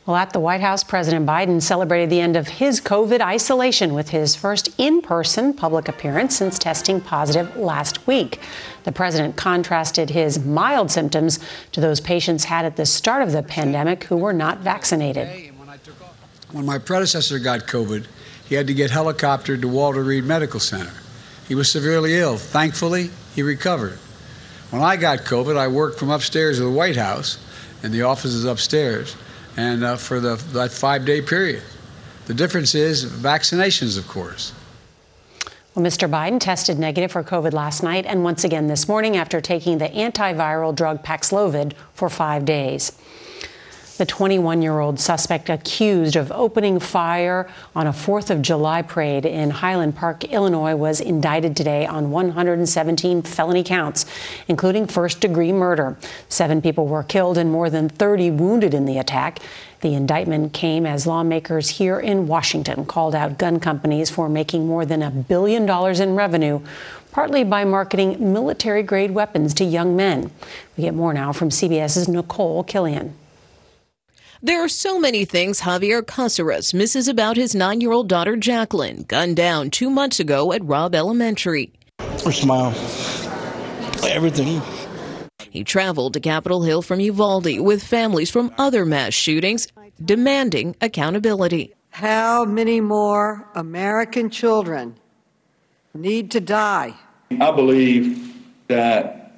Well, 0.09 0.17
at 0.17 0.33
the 0.33 0.41
White 0.41 0.63
House, 0.63 0.83
President 0.83 1.27
Biden 1.27 1.61
celebrated 1.61 2.09
the 2.09 2.23
end 2.23 2.35
of 2.35 2.49
his 2.49 2.81
COVID 2.81 3.21
isolation 3.21 3.93
with 3.93 4.09
his 4.09 4.35
first 4.35 4.71
in 4.79 5.03
person 5.03 5.53
public 5.53 5.87
appearance 5.87 6.35
since 6.35 6.59
testing 6.59 7.03
positive 7.03 7.55
last 7.59 8.07
week. 8.07 8.41
The 8.85 8.91
president 8.91 9.37
contrasted 9.37 10.09
his 10.09 10.43
mild 10.43 10.91
symptoms 10.91 11.39
to 11.73 11.83
those 11.83 12.01
patients 12.01 12.45
had 12.45 12.65
at 12.65 12.77
the 12.77 12.87
start 12.87 13.21
of 13.21 13.33
the 13.33 13.43
pandemic 13.43 14.05
who 14.05 14.17
were 14.17 14.33
not 14.33 14.61
vaccinated. 14.61 15.53
When 16.53 16.65
my 16.65 16.79
predecessor 16.79 17.39
got 17.39 17.67
COVID, 17.67 18.07
he 18.49 18.55
had 18.55 18.67
to 18.69 18.73
get 18.73 18.91
helicoptered 18.91 19.61
to 19.61 19.69
Walter 19.69 20.03
Reed 20.03 20.25
Medical 20.25 20.59
Center. 20.59 20.95
He 21.49 21.55
was 21.55 21.71
severely 21.71 22.17
ill. 22.17 22.39
Thankfully, 22.39 23.11
he 23.35 23.43
recovered. 23.43 23.99
When 24.71 24.81
I 24.81 24.97
got 24.97 25.19
COVID, 25.19 25.59
I 25.59 25.69
worked 25.69 25.99
from 25.99 26.09
upstairs 26.09 26.59
of 26.59 26.65
the 26.65 26.73
White 26.73 26.97
House, 26.97 27.37
and 27.83 27.93
the 27.93 28.01
office 28.01 28.33
is 28.33 28.47
upstairs 28.47 29.15
and 29.59 29.83
uh, 29.83 29.97
for 29.97 30.21
the, 30.21 30.37
that 30.53 30.71
five 30.71 31.05
day 31.05 31.21
period. 31.21 31.63
The 32.27 32.35
difference 32.35 32.75
is 32.77 33.05
vaccinations, 33.05 33.99
of 33.99 34.07
course. 34.07 34.53
Well, 35.75 35.85
Mr. 35.85 36.09
Biden 36.09 36.39
tested 36.39 36.79
negative 36.79 37.11
for 37.11 37.25
COVID 37.25 37.53
last 37.53 37.83
night 37.83 38.07
and 38.07 38.23
once 38.23 38.45
again 38.45 38.69
this 38.69 38.87
morning 38.87 39.17
after 39.17 39.41
taking 39.41 39.79
the 39.79 39.89
antiviral 39.89 40.75
drug 40.75 41.03
Paxlovid 41.03 41.73
for 41.93 42.09
five 42.09 42.45
days. 42.45 42.93
The 43.99 44.07
21 44.07 44.63
year 44.63 44.79
old 44.79 45.01
suspect 45.01 45.51
accused 45.51 46.15
of 46.15 46.31
opening 46.31 46.79
fire 46.79 47.51
on 47.75 47.89
a 47.89 47.93
4th 47.93 48.31
of 48.31 48.43
July 48.43 48.81
parade 48.81 49.27
in 49.27 49.51
Highland 49.51 49.97
Park, 49.97 50.23
Illinois, 50.23 50.77
was 50.77 51.01
indicted 51.01 51.57
today 51.57 51.85
on 51.85 52.13
117 52.13 53.23
felony 53.23 53.65
counts, 53.65 54.07
including 54.47 54.87
first 54.87 55.21
degree 55.21 55.51
murder. 55.51 55.97
Seven 56.29 56.63
people 56.63 56.87
were 56.87 57.03
killed 57.03 57.37
and 57.39 57.51
more 57.51 57.71
than 57.71 57.89
30 57.89 58.31
wounded 58.31 58.73
in 58.73 58.85
the 58.85 58.99
attack. 58.99 59.41
The 59.81 59.95
indictment 59.95 60.53
came 60.53 60.87
as 60.87 61.05
lawmakers 61.05 61.69
here 61.69 61.99
in 61.99 62.29
Washington 62.29 62.87
called 62.87 63.17
out 63.17 63.37
gun 63.37 63.59
companies 63.59 64.11
for 64.11 64.29
making 64.29 64.65
more 64.65 64.87
than 64.87 65.03
a 65.03 65.11
billion 65.11 65.67
dollars 65.67 65.99
in 65.99 66.15
revenue 66.15 66.61
partly 67.11 67.43
by 67.43 67.65
marketing 67.65 68.33
military 68.33 68.85
grade 68.85 69.11
weapons 69.11 69.53
to 69.55 69.65
young 69.65 69.97
men. 69.97 70.31
We 70.77 70.85
get 70.85 70.95
more 70.95 71.13
now 71.13 71.33
from 71.33 71.49
CBS's 71.49 72.07
Nicole 72.07 72.63
Killion. 72.63 73.15
There 74.41 74.65
are 74.65 74.69
so 74.69 75.01
many 75.01 75.25
things 75.25 75.63
Javier 75.63 76.07
Caceres 76.07 76.73
misses 76.73 77.09
about 77.09 77.37
his 77.37 77.57
nine 77.57 77.81
year 77.81 77.91
old 77.91 78.09
daughter 78.09 78.37
Jacqueline, 78.37 79.05
gunned 79.09 79.35
down 79.35 79.69
two 79.69 79.91
months 79.91 80.21
ago 80.21 80.53
at 80.53 80.65
Robb 80.65 80.95
Elementary. 80.95 81.73
Her 81.99 82.31
smile, 82.31 82.69
everything. 84.07 84.63
He 85.51 85.65
traveled 85.65 86.13
to 86.13 86.21
Capitol 86.21 86.63
Hill 86.63 86.83
from 86.83 87.01
Uvalde 87.01 87.59
with 87.59 87.83
families 87.83 88.31
from 88.31 88.55
other 88.59 88.85
mass 88.87 89.13
shootings, 89.13 89.67
demanding 90.05 90.77
accountability. 90.81 91.75
How 91.91 92.45
many 92.45 92.81
more 92.81 93.45
American 93.57 94.31
children 94.31 94.95
need 95.95 96.31
to 96.31 96.41
die? 96.41 96.95
I 97.41 97.51
believe 97.51 98.37
that 98.69 99.33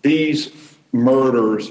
these 0.00 0.50
murders 0.92 1.70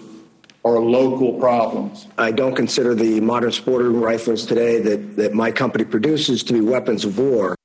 are 0.63 0.79
local 0.79 1.33
problems. 1.39 2.07
I 2.17 2.31
don't 2.31 2.55
consider 2.55 2.93
the 2.93 3.19
modern 3.21 3.51
sporting 3.51 3.99
rifles 3.99 4.45
today 4.45 4.79
that, 4.79 5.15
that 5.17 5.33
my 5.33 5.51
company 5.51 5.85
produces 5.85 6.43
to 6.43 6.53
be 6.53 6.61
weapons 6.61 7.03
of 7.03 7.17
war. 7.17 7.55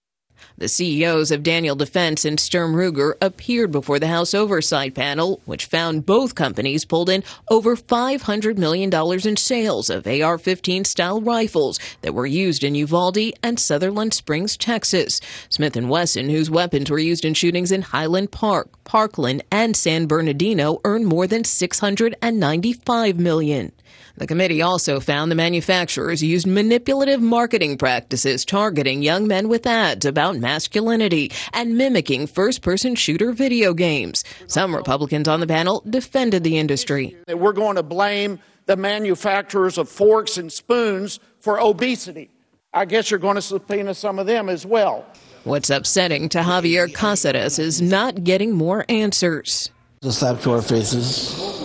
The 0.59 0.69
CEOs 0.69 1.33
of 1.33 1.43
Daniel 1.43 1.77
Defense 1.77 2.25
and 2.25 2.41
Sturm 2.41 2.75
Ruger 2.75 3.13
appeared 3.21 3.71
before 3.71 3.99
the 3.99 4.07
House 4.07 4.33
Oversight 4.33 4.95
Panel, 4.95 5.43
which 5.45 5.67
found 5.67 6.07
both 6.07 6.35
companies 6.35 6.87
pulled 6.87 7.11
in 7.11 7.23
over 7.51 7.77
$500 7.77 8.57
million 8.57 8.91
in 9.29 9.37
sales 9.37 9.91
of 9.91 10.07
AR 10.07 10.39
15 10.39 10.87
style 10.87 11.21
rifles 11.21 11.79
that 12.01 12.15
were 12.15 12.25
used 12.25 12.65
in 12.65 12.75
Uvalde 12.75 13.35
and 13.43 13.61
Sutherland 13.61 14.15
Springs, 14.15 14.57
Texas. 14.57 15.21
Smith 15.51 15.77
& 15.77 15.77
Wesson, 15.77 16.31
whose 16.31 16.49
weapons 16.49 16.91
were 16.91 16.99
used 16.99 17.27
in 17.27 17.35
shootings 17.35 17.71
in 17.71 17.83
Highland 17.83 18.31
Park, 18.31 18.71
Parkland, 18.85 19.45
and 19.53 19.77
San 19.77 20.07
Bernardino, 20.07 20.81
earned 20.85 21.07
more 21.07 21.27
than 21.27 21.43
$695 21.43 23.17
million. 23.19 23.73
The 24.19 24.27
committee 24.27 24.63
also 24.63 24.99
found 24.99 25.31
the 25.31 25.37
manufacturers 25.37 26.23
used 26.23 26.47
manipulative 26.47 27.21
marketing 27.21 27.77
practices 27.77 28.47
targeting 28.47 29.03
young 29.03 29.27
men 29.29 29.49
with 29.49 29.67
ads 29.67 30.07
about 30.07 30.37
masculinity 30.37 31.31
and 31.53 31.77
mimicking 31.77 32.27
first 32.27 32.63
person 32.63 32.95
shooter 32.95 33.33
video 33.33 33.75
games. 33.75 34.25
Some 34.47 34.75
Republicans 34.75 35.29
on 35.29 35.41
the 35.41 35.47
panel 35.47 35.83
defended 35.89 36.45
the 36.45 36.57
industry. 36.57 37.15
We're 37.29 37.53
going 37.53 37.77
to 37.77 37.83
blame 37.83 38.39
the 38.65 38.77
manufacturers 38.77 39.77
of 39.77 39.89
forks 39.89 40.39
and 40.39 40.51
spoons 40.51 41.21
for 41.39 41.61
obesity. 41.61 42.31
I 42.73 42.87
guess 42.87 43.11
you're 43.11 43.21
going 43.21 43.37
to 43.37 43.43
subpoena 43.43 43.95
some 43.95 44.19
of 44.19 44.27
them 44.27 44.49
as 44.49 44.65
well. 44.65 45.05
What's 45.45 45.71
upsetting 45.71 46.29
to 46.31 46.39
Javier 46.39 46.93
Caceres 46.93 47.59
is 47.59 47.83
not 47.83 48.25
getting 48.25 48.53
more 48.53 48.85
answers. 48.89 49.71
The 50.01 50.13
slap 50.13 50.41
to 50.41 50.53
our 50.53 50.63
faces 50.63 51.56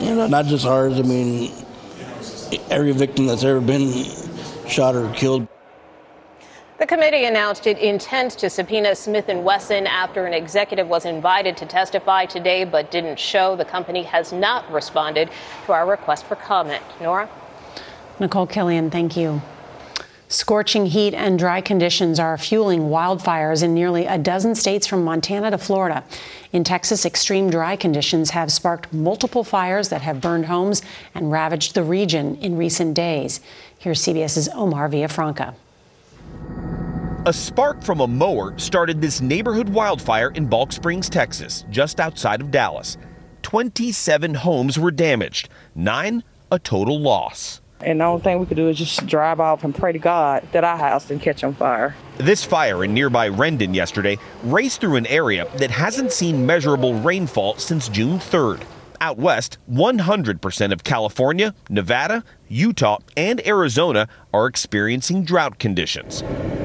you 0.00 0.14
know, 0.14 0.26
not 0.26 0.46
just 0.46 0.66
ours. 0.66 0.98
I 0.98 1.02
mean, 1.02 1.52
every 2.70 2.92
victim 2.92 3.26
that's 3.26 3.44
ever 3.44 3.60
been 3.60 4.04
shot 4.66 4.94
or 4.94 5.12
killed. 5.14 5.46
The 6.78 6.86
committee 6.86 7.26
announced 7.26 7.66
it 7.66 7.78
intends 7.78 8.34
to 8.36 8.48
subpoena 8.48 8.94
Smith 8.94 9.26
& 9.26 9.28
Wesson 9.28 9.86
after 9.86 10.24
an 10.24 10.32
executive 10.32 10.88
was 10.88 11.04
invited 11.04 11.54
to 11.58 11.66
testify 11.66 12.24
today 12.24 12.64
but 12.64 12.90
didn't 12.90 13.18
show. 13.18 13.54
The 13.54 13.66
company 13.66 14.02
has 14.04 14.32
not 14.32 14.70
responded 14.72 15.28
to 15.66 15.72
our 15.72 15.86
request 15.86 16.24
for 16.24 16.36
comment. 16.36 16.82
Norah? 16.98 17.28
Nicole 18.18 18.46
Killion, 18.46 18.90
thank 18.90 19.14
you. 19.14 19.42
Scorching 20.30 20.86
heat 20.86 21.12
and 21.12 21.40
dry 21.40 21.60
conditions 21.60 22.20
are 22.20 22.38
fueling 22.38 22.82
wildfires 22.82 23.64
in 23.64 23.74
nearly 23.74 24.06
a 24.06 24.16
dozen 24.16 24.54
states 24.54 24.86
from 24.86 25.02
Montana 25.02 25.50
to 25.50 25.58
Florida. 25.58 26.04
In 26.52 26.62
Texas, 26.62 27.04
extreme 27.04 27.50
dry 27.50 27.74
conditions 27.74 28.30
have 28.30 28.52
sparked 28.52 28.92
multiple 28.92 29.42
fires 29.42 29.88
that 29.88 30.02
have 30.02 30.20
burned 30.20 30.46
homes 30.46 30.82
and 31.16 31.32
ravaged 31.32 31.74
the 31.74 31.82
region 31.82 32.36
in 32.36 32.56
recent 32.56 32.94
days. 32.94 33.40
Here's 33.80 34.02
CBS's 34.02 34.48
Omar 34.54 34.88
Villafranca. 34.88 35.52
A 37.26 37.32
spark 37.32 37.82
from 37.82 38.00
a 38.00 38.06
mower 38.06 38.56
started 38.56 39.00
this 39.00 39.20
neighborhood 39.20 39.68
wildfire 39.68 40.30
in 40.30 40.46
Balch 40.46 40.74
Springs, 40.74 41.10
Texas, 41.10 41.64
just 41.70 41.98
outside 41.98 42.40
of 42.40 42.52
Dallas. 42.52 42.96
27 43.42 44.34
homes 44.34 44.78
were 44.78 44.92
damaged, 44.92 45.48
nine 45.74 46.22
a 46.52 46.58
total 46.60 47.00
loss. 47.00 47.60
And 47.82 48.00
the 48.00 48.04
only 48.04 48.22
thing 48.22 48.38
we 48.38 48.46
could 48.46 48.56
do 48.56 48.68
is 48.68 48.78
just 48.78 49.06
drive 49.06 49.40
off 49.40 49.64
and 49.64 49.74
pray 49.74 49.92
to 49.92 49.98
God 49.98 50.46
that 50.52 50.64
our 50.64 50.76
house 50.76 51.06
didn't 51.06 51.22
catch 51.22 51.42
on 51.42 51.54
fire. 51.54 51.94
This 52.18 52.44
fire 52.44 52.84
in 52.84 52.92
nearby 52.92 53.30
Rendon 53.30 53.74
yesterday 53.74 54.18
raced 54.44 54.80
through 54.80 54.96
an 54.96 55.06
area 55.06 55.48
that 55.56 55.70
hasn't 55.70 56.12
seen 56.12 56.44
measurable 56.44 56.94
rainfall 56.94 57.56
since 57.56 57.88
June 57.88 58.18
3rd. 58.18 58.62
Out 59.02 59.16
west, 59.16 59.56
100% 59.70 60.72
of 60.72 60.84
California, 60.84 61.54
Nevada, 61.70 62.22
Utah, 62.48 62.98
and 63.16 63.46
Arizona 63.46 64.08
are 64.34 64.46
experiencing 64.46 65.24
drought 65.24 65.58
conditions. 65.58 66.22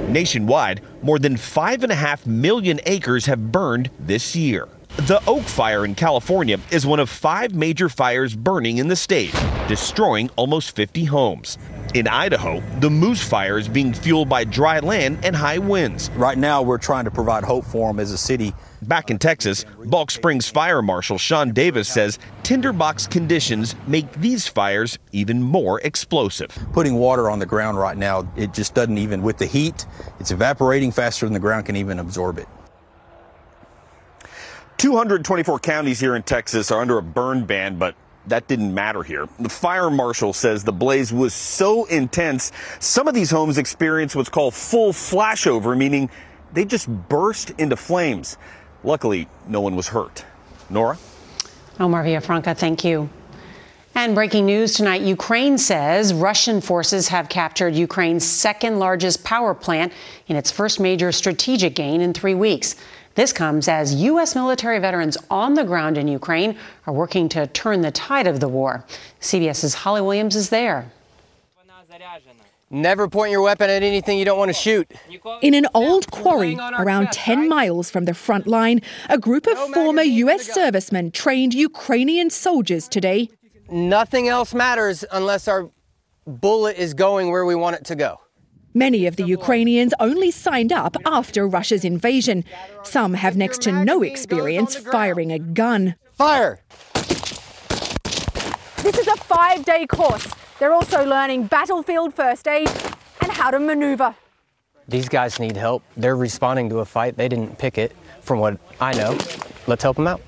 Nationwide, 0.10 0.82
more 1.02 1.18
than 1.18 1.36
5.5 1.36 2.26
million 2.26 2.82
acres 2.86 3.26
have 3.28 3.54
burned 3.54 3.90
this 4.00 4.36
year. 4.36 4.68
The 4.98 5.22
Oak 5.28 5.44
Fire 5.44 5.84
in 5.84 5.94
California 5.94 6.58
is 6.72 6.88
one 6.88 7.02
of 7.02 7.10
five 7.10 7.54
major 7.54 7.90
fires 7.90 8.34
burning 8.34 8.78
in 8.78 8.88
the 8.88 8.96
state, 8.96 9.36
destroying 9.68 10.30
almost 10.38 10.74
50 10.74 11.04
homes. 11.04 11.58
In 11.94 12.08
Idaho, 12.08 12.62
the 12.80 12.90
Moose 12.90 13.22
Fire 13.22 13.58
is 13.58 13.68
being 13.68 13.94
fueled 13.94 14.30
by 14.30 14.46
dry 14.46 14.80
land 14.80 15.20
and 15.24 15.36
high 15.36 15.58
winds. 15.58 16.10
Right 16.12 16.38
now, 16.38 16.62
we're 16.62 16.78
trying 16.78 17.04
to 17.06 17.12
provide 17.12 17.44
hope 17.44 17.66
for 17.66 17.90
them 17.90 18.00
as 18.00 18.14
a 18.14 18.18
city. 18.18 18.54
Back 18.84 19.12
in 19.12 19.20
Texas, 19.20 19.66
Balch 19.84 20.14
Springs 20.14 20.50
Fire 20.50 20.82
Marshal 20.82 21.18
Sean 21.18 21.52
Davis 21.52 21.90
says 21.90 22.18
tinderbox 22.44 23.06
conditions 23.06 23.76
make 23.88 24.10
these 24.14 24.48
fires 24.48 24.98
even 25.12 25.44
more 25.44 25.82
explosive. 25.82 26.58
Putting 26.72 26.96
water 26.96 27.30
on 27.30 27.40
the 27.40 27.46
ground 27.46 27.78
right 27.78 27.98
now, 27.98 28.32
it 28.38 28.54
just 28.54 28.74
doesn't 28.74 28.98
even, 28.98 29.22
with 29.22 29.38
the 29.40 29.46
heat, 29.46 29.86
it's 30.22 30.32
evaporating 30.32 30.94
faster 30.94 31.26
than 31.26 31.34
the 31.34 31.40
ground 31.40 31.66
can 31.66 31.76
even 31.76 32.00
absorb 32.00 32.38
it. 32.38 32.48
224 34.78 35.60
counties 35.60 36.00
here 36.00 36.16
in 36.16 36.24
Texas 36.24 36.72
are 36.72 36.82
under 36.82 36.98
a 36.98 37.04
burn 37.04 37.46
ban, 37.46 37.78
but 37.78 37.96
that 38.28 38.48
didn't 38.48 38.74
matter 38.74 39.04
here. 39.04 39.28
The 39.40 39.50
fire 39.50 39.90
marshal 39.90 40.34
says 40.34 40.64
the 40.64 40.72
blaze 40.72 41.14
was 41.14 41.34
so 41.34 41.86
intense, 41.86 42.52
some 42.80 43.08
of 43.08 43.14
these 43.14 43.30
homes 43.30 43.58
experienced 43.58 44.16
what's 44.16 44.30
called 44.30 44.54
full 44.54 44.92
flashover, 44.92 45.78
meaning 45.78 46.10
they 46.54 46.66
just 46.66 46.88
burst 47.10 47.52
into 47.52 47.76
flames. 47.76 48.38
Luckily, 48.84 49.28
no 49.48 49.62
one 49.62 49.76
was 49.76 49.88
hurt. 49.88 50.26
Norah? 50.70 50.98
Omar 51.80 52.04
Villafranca, 52.04 52.58
thank 52.58 52.84
you. 52.84 53.10
And 53.98 54.14
breaking 54.14 54.46
news 54.46 54.74
tonight 54.74 55.04
Ukraine 55.04 55.58
says 55.58 56.14
Russian 56.14 56.60
forces 56.60 57.08
have 57.08 57.30
captured 57.30 57.76
Ukraine's 57.76 58.26
second 58.26 58.78
largest 58.78 59.24
power 59.24 59.54
plant 59.54 59.94
in 60.28 60.36
its 60.36 60.52
first 60.52 60.82
major 60.82 61.14
strategic 61.14 61.76
gain 61.76 62.02
in 62.02 62.14
three 62.14 62.36
weeks. 62.36 62.76
This 63.16 63.32
comes 63.32 63.70
as 63.70 63.96
U.S. 63.96 64.36
military 64.36 64.78
veterans 64.80 65.18
on 65.30 65.54
the 65.54 65.64
ground 65.64 65.98
in 65.98 66.08
Ukraine 66.10 66.58
are 66.86 66.94
working 66.94 67.30
to 67.30 67.48
turn 67.48 67.82
the 67.82 67.92
tide 67.92 68.28
of 68.28 68.42
the 68.42 68.50
war. 68.50 68.86
CBS's 69.22 69.74
Holly 69.74 70.02
Williams 70.02 70.36
is 70.36 70.50
there. 70.50 70.92
Never 72.70 73.08
point 73.08 73.32
your 73.32 73.42
weapon 73.42 73.70
at 73.70 73.84
anything 73.84 74.20
you 74.20 74.26
don't 74.26 74.38
want 74.38 74.50
to 74.50 74.54
shoot. 74.54 74.92
In 75.42 75.54
an 75.54 75.66
old 75.74 76.12
quarry 76.12 76.58
around 76.78 77.10
10 77.14 77.48
miles 77.48 77.90
from 77.90 78.04
the 78.04 78.14
front 78.14 78.48
line, 78.48 78.82
a 79.08 79.18
group 79.18 79.48
of 79.48 79.58
former 79.74 80.02
U.S. 80.02 80.48
servicemen 80.48 81.12
trained 81.12 81.54
Ukrainian 81.54 82.30
soldiers 82.30 82.90
today. 82.90 83.30
Nothing 83.70 84.28
else 84.28 84.54
matters 84.54 85.06
unless 85.10 85.48
our 85.48 85.70
bullet 86.28 86.76
is 86.78 86.94
going 86.94 87.32
where 87.32 87.46
we 87.46 87.56
want 87.56 87.78
it 87.78 87.86
to 87.86 87.96
go. 87.96 88.20
Many 88.78 89.06
of 89.06 89.16
the 89.16 89.24
Ukrainians 89.24 89.94
only 90.02 90.32
signed 90.32 90.74
up 90.74 90.98
after 91.06 91.48
Russia's 91.48 91.86
invasion. 91.86 92.44
Some 92.84 93.14
have 93.14 93.38
next 93.38 93.62
to 93.62 93.72
no 93.72 94.02
experience 94.02 94.76
firing 94.76 95.32
a 95.32 95.40
gun. 95.40 95.96
Fire! 96.12 96.60
This 98.84 98.98
is 98.98 99.08
a 99.08 99.16
five 99.16 99.64
day 99.64 99.88
course. 99.88 100.28
They're 100.60 100.74
also 100.74 101.06
learning 101.06 101.48
battlefield 101.48 102.14
first 102.14 102.50
aid 102.50 102.70
and 103.22 103.32
how 103.32 103.50
to 103.50 103.60
maneuver. 103.60 104.14
These 104.90 105.08
guys 105.08 105.40
need 105.40 105.56
help. 105.56 105.82
They're 105.96 106.18
responding 106.18 106.68
to 106.72 106.80
a 106.80 106.86
fight. 106.86 107.16
They 107.16 107.30
didn't 107.30 107.58
pick 107.58 107.78
it, 107.78 107.96
from 108.20 108.40
what 108.40 108.60
I 108.82 108.94
know. 108.94 109.18
Let's 109.68 109.84
help 109.84 109.96
them 109.96 110.08
out. 110.08 110.22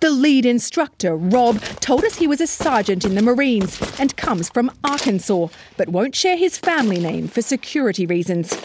The 0.00 0.10
lead 0.10 0.46
instructor, 0.46 1.16
Rob, 1.16 1.60
told 1.80 2.04
us 2.04 2.14
he 2.14 2.28
was 2.28 2.40
a 2.40 2.46
sergeant 2.46 3.04
in 3.04 3.16
the 3.16 3.22
Marines 3.22 3.80
and 3.98 4.16
comes 4.16 4.48
from 4.48 4.70
Arkansas, 4.84 5.48
but 5.76 5.88
won't 5.88 6.14
share 6.14 6.36
his 6.36 6.56
family 6.56 7.00
name 7.00 7.26
for 7.26 7.42
security 7.42 8.06
reasons. 8.06 8.56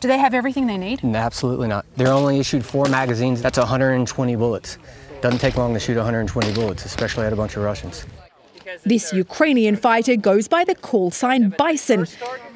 Do 0.00 0.08
they 0.08 0.16
have 0.16 0.32
everything 0.32 0.66
they 0.66 0.78
need? 0.78 1.04
No, 1.04 1.18
absolutely 1.18 1.68
not. 1.68 1.84
They're 1.96 2.10
only 2.12 2.40
issued 2.40 2.64
four 2.64 2.86
magazines. 2.86 3.42
That's 3.42 3.58
120 3.58 4.36
bullets. 4.36 4.78
Doesn't 5.20 5.40
take 5.40 5.58
long 5.58 5.74
to 5.74 5.80
shoot 5.80 5.96
120 5.96 6.54
bullets, 6.54 6.86
especially 6.86 7.26
at 7.26 7.34
a 7.34 7.36
bunch 7.36 7.58
of 7.58 7.62
Russians. 7.62 8.06
This 8.84 9.12
Ukrainian 9.12 9.76
fighter 9.76 10.16
goes 10.16 10.48
by 10.48 10.64
the 10.64 10.74
call 10.74 11.10
sign 11.10 11.42
Bison. 11.58 12.06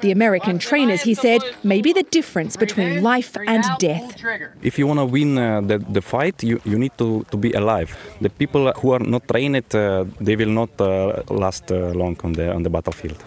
The 0.01 0.11
American 0.11 0.59
trainers, 0.59 1.01
he 1.01 1.13
said, 1.13 1.41
may 1.63 1.81
be 1.81 1.93
the 1.93 2.03
difference 2.03 2.55
between 2.57 3.03
life 3.03 3.37
and 3.47 3.63
death. 3.79 4.15
If 4.61 4.77
you 4.79 4.87
want 4.87 4.99
to 4.99 5.05
win 5.05 5.37
uh, 5.37 5.61
the, 5.61 5.77
the 5.77 6.01
fight, 6.01 6.43
you, 6.43 6.59
you 6.65 6.77
need 6.77 6.97
to, 6.97 7.25
to 7.31 7.37
be 7.37 7.51
alive. 7.53 7.95
The 8.21 8.29
people 8.29 8.71
who 8.73 8.91
are 8.91 8.99
not 8.99 9.27
trained, 9.27 9.75
uh, 9.75 10.05
they 10.19 10.35
will 10.35 10.49
not 10.61 10.69
uh, 10.79 11.23
last 11.29 11.71
uh, 11.71 11.91
long 12.01 12.17
on 12.23 12.33
the, 12.33 12.53
on 12.53 12.63
the 12.63 12.69
battlefield. 12.69 13.23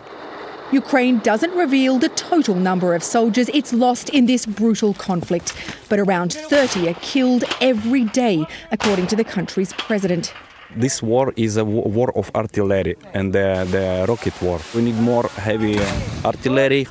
Ukraine 0.70 1.18
doesn't 1.20 1.54
reveal 1.56 1.98
the 1.98 2.10
total 2.10 2.54
number 2.54 2.94
of 2.94 3.02
soldiers 3.02 3.48
it's 3.54 3.72
lost 3.72 4.10
in 4.10 4.26
this 4.26 4.44
brutal 4.44 4.92
conflict, 4.92 5.54
but 5.88 5.98
around 5.98 6.34
30 6.34 6.90
are 6.90 6.94
killed 7.00 7.44
every 7.62 8.04
day, 8.04 8.44
according 8.70 9.06
to 9.06 9.16
the 9.16 9.24
country's 9.24 9.72
president. 9.72 10.34
This 10.76 11.02
war 11.02 11.32
is 11.36 11.56
a 11.56 11.64
war 11.64 12.12
of 12.14 12.30
artillery 12.34 12.96
and 13.14 13.32
the, 13.32 13.66
the 13.70 14.04
rocket 14.06 14.40
war. 14.42 14.60
We 14.74 14.82
need 14.82 14.96
more 14.96 15.26
heavy 15.28 15.78
uh, 15.78 15.86
artillery. 16.26 16.86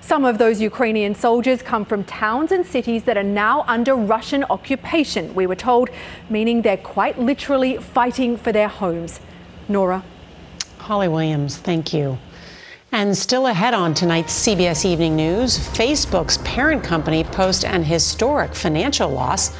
Some 0.00 0.24
of 0.24 0.38
those 0.38 0.60
Ukrainian 0.60 1.14
soldiers 1.14 1.62
come 1.62 1.84
from 1.84 2.02
towns 2.04 2.50
and 2.50 2.66
cities 2.66 3.04
that 3.04 3.16
are 3.16 3.22
now 3.22 3.64
under 3.68 3.94
Russian 3.94 4.42
occupation, 4.50 5.32
we 5.34 5.46
were 5.46 5.54
told, 5.54 5.88
meaning 6.28 6.62
they're 6.62 6.76
quite 6.76 7.16
literally 7.18 7.76
fighting 7.76 8.36
for 8.36 8.50
their 8.50 8.68
homes. 8.68 9.20
Norah. 9.68 10.02
Holly 10.78 11.06
Williams, 11.06 11.58
thank 11.58 11.94
you. 11.94 12.18
And 12.90 13.16
still 13.16 13.46
ahead 13.46 13.72
on 13.72 13.94
tonight's 13.94 14.34
CBS 14.46 14.84
Evening 14.84 15.14
News, 15.14 15.58
Facebook's 15.58 16.38
parent 16.38 16.82
company 16.82 17.22
posts 17.22 17.62
an 17.62 17.84
historic 17.84 18.52
financial 18.54 19.08
loss 19.08 19.56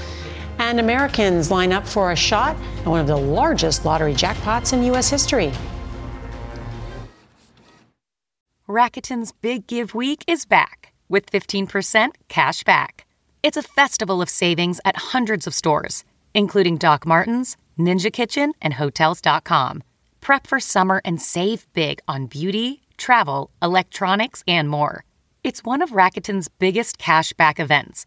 and 0.62 0.78
Americans 0.78 1.50
line 1.50 1.72
up 1.72 1.86
for 1.86 2.12
a 2.12 2.16
shot 2.16 2.56
at 2.78 2.86
one 2.86 3.00
of 3.00 3.08
the 3.08 3.16
largest 3.16 3.84
lottery 3.84 4.14
jackpots 4.14 4.72
in 4.72 4.84
U.S. 4.84 5.10
history. 5.10 5.52
Rakuten's 8.68 9.32
Big 9.32 9.66
Give 9.66 9.92
Week 9.92 10.24
is 10.28 10.46
back 10.46 10.92
with 11.08 11.26
15% 11.26 12.12
cash 12.28 12.62
back. 12.62 13.06
It's 13.42 13.56
a 13.56 13.62
festival 13.62 14.22
of 14.22 14.30
savings 14.30 14.80
at 14.84 14.96
hundreds 15.12 15.48
of 15.48 15.52
stores, 15.52 16.04
including 16.32 16.76
Doc 16.76 17.04
Martens, 17.04 17.56
Ninja 17.76 18.12
Kitchen, 18.12 18.52
and 18.62 18.74
Hotels.com. 18.74 19.82
Prep 20.20 20.46
for 20.46 20.60
summer 20.60 21.02
and 21.04 21.20
save 21.20 21.66
big 21.72 21.98
on 22.06 22.26
beauty, 22.26 22.82
travel, 22.96 23.50
electronics, 23.60 24.44
and 24.46 24.68
more. 24.68 25.04
It's 25.42 25.64
one 25.64 25.82
of 25.82 25.90
Rakuten's 25.90 26.46
biggest 26.46 26.98
cash 26.98 27.32
back 27.32 27.58
events 27.58 28.06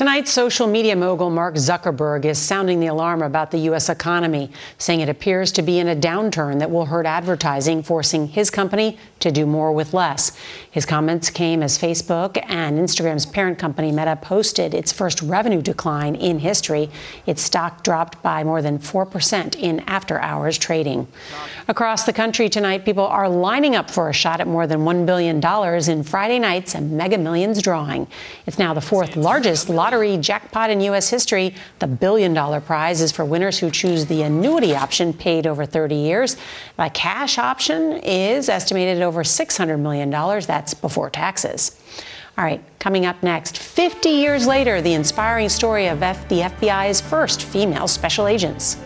Tonight, 0.00 0.28
social 0.28 0.66
media 0.66 0.96
mogul 0.96 1.28
Mark 1.28 1.56
Zuckerberg 1.56 2.24
is 2.24 2.38
sounding 2.38 2.80
the 2.80 2.86
alarm 2.86 3.20
about 3.20 3.50
the 3.50 3.58
U.S. 3.58 3.90
economy, 3.90 4.50
saying 4.78 5.00
it 5.00 5.10
appears 5.10 5.52
to 5.52 5.60
be 5.60 5.78
in 5.78 5.88
a 5.88 5.94
downturn 5.94 6.58
that 6.60 6.70
will 6.70 6.86
hurt 6.86 7.04
advertising, 7.04 7.82
forcing 7.82 8.26
his 8.26 8.48
company 8.48 8.96
to 9.18 9.30
do 9.30 9.44
more 9.44 9.72
with 9.72 9.92
less. 9.92 10.34
His 10.70 10.86
comments 10.86 11.28
came 11.28 11.62
as 11.62 11.76
Facebook 11.76 12.42
and 12.48 12.78
Instagram's 12.78 13.26
parent 13.26 13.58
company 13.58 13.92
Meta 13.92 14.16
posted 14.16 14.72
its 14.72 14.90
first 14.90 15.20
revenue 15.20 15.60
decline 15.60 16.14
in 16.14 16.38
history. 16.38 16.88
Its 17.26 17.42
stock 17.42 17.82
dropped 17.82 18.22
by 18.22 18.42
more 18.42 18.62
than 18.62 18.78
4% 18.78 19.54
in 19.56 19.80
after 19.80 20.18
hours 20.18 20.56
trading. 20.56 21.08
Across 21.68 22.04
the 22.04 22.14
country 22.14 22.48
tonight, 22.48 22.86
people 22.86 23.04
are 23.04 23.28
lining 23.28 23.76
up 23.76 23.90
for 23.90 24.08
a 24.08 24.14
shot 24.14 24.40
at 24.40 24.46
more 24.46 24.66
than 24.66 24.80
$1 24.80 25.04
billion 25.04 25.44
in 25.90 26.04
Friday 26.04 26.38
night's 26.38 26.74
Mega 26.74 27.18
Millions 27.18 27.60
drawing. 27.60 28.06
It's 28.46 28.58
now 28.58 28.72
the 28.72 28.80
fourth 28.80 29.14
largest 29.14 29.68
lottery 29.68 29.89
jackpot 30.20 30.70
in 30.70 30.80
U.S. 30.82 31.08
history. 31.08 31.54
The 31.78 31.86
billion 31.86 32.32
dollar 32.34 32.60
prize 32.60 33.00
is 33.00 33.12
for 33.12 33.24
winners 33.24 33.58
who 33.58 33.70
choose 33.70 34.06
the 34.06 34.22
annuity 34.22 34.74
option 34.74 35.12
paid 35.12 35.46
over 35.46 35.66
30 35.66 35.94
years. 35.94 36.36
The 36.76 36.90
cash 36.94 37.38
option 37.38 37.94
is 38.02 38.48
estimated 38.48 38.98
at 38.98 39.02
over 39.02 39.22
$600 39.22 39.78
million. 39.80 40.10
That's 40.10 40.74
before 40.74 41.10
taxes. 41.10 41.80
All 42.38 42.44
right, 42.44 42.62
coming 42.78 43.04
up 43.04 43.22
next, 43.22 43.58
50 43.58 44.08
years 44.08 44.46
later, 44.46 44.80
the 44.80 44.94
inspiring 44.94 45.48
story 45.48 45.88
of 45.88 46.02
F- 46.02 46.28
the 46.28 46.40
FBI's 46.40 47.00
first 47.00 47.42
female 47.42 47.88
special 47.88 48.26
agents. 48.26 48.76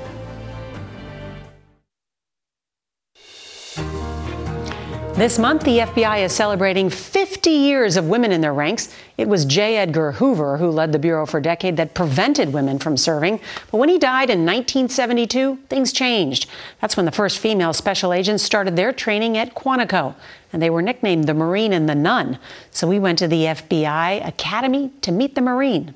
This 5.16 5.38
month, 5.38 5.62
the 5.62 5.78
FBI 5.78 6.24
is 6.24 6.32
celebrating 6.32 6.90
50 6.90 7.48
years 7.48 7.96
of 7.96 8.08
women 8.08 8.32
in 8.32 8.40
their 8.40 8.52
ranks. 8.52 8.92
It 9.16 9.28
was 9.28 9.44
J. 9.44 9.76
Edgar 9.76 10.10
Hoover 10.10 10.56
who 10.56 10.68
led 10.68 10.90
the 10.90 10.98
Bureau 10.98 11.24
for 11.24 11.38
a 11.38 11.42
decade 11.42 11.76
that 11.76 11.94
prevented 11.94 12.52
women 12.52 12.80
from 12.80 12.96
serving. 12.96 13.38
But 13.70 13.78
when 13.78 13.88
he 13.88 13.96
died 13.96 14.28
in 14.28 14.40
1972, 14.44 15.58
things 15.68 15.92
changed. 15.92 16.50
That's 16.80 16.96
when 16.96 17.06
the 17.06 17.12
first 17.12 17.38
female 17.38 17.72
special 17.72 18.12
agents 18.12 18.42
started 18.42 18.74
their 18.74 18.92
training 18.92 19.38
at 19.38 19.54
Quantico, 19.54 20.16
and 20.52 20.60
they 20.60 20.68
were 20.68 20.82
nicknamed 20.82 21.28
the 21.28 21.34
Marine 21.34 21.72
and 21.72 21.88
the 21.88 21.94
Nun. 21.94 22.40
So 22.72 22.88
we 22.88 22.98
went 22.98 23.20
to 23.20 23.28
the 23.28 23.44
FBI 23.44 24.26
Academy 24.26 24.90
to 25.02 25.12
meet 25.12 25.36
the 25.36 25.42
Marine. 25.42 25.94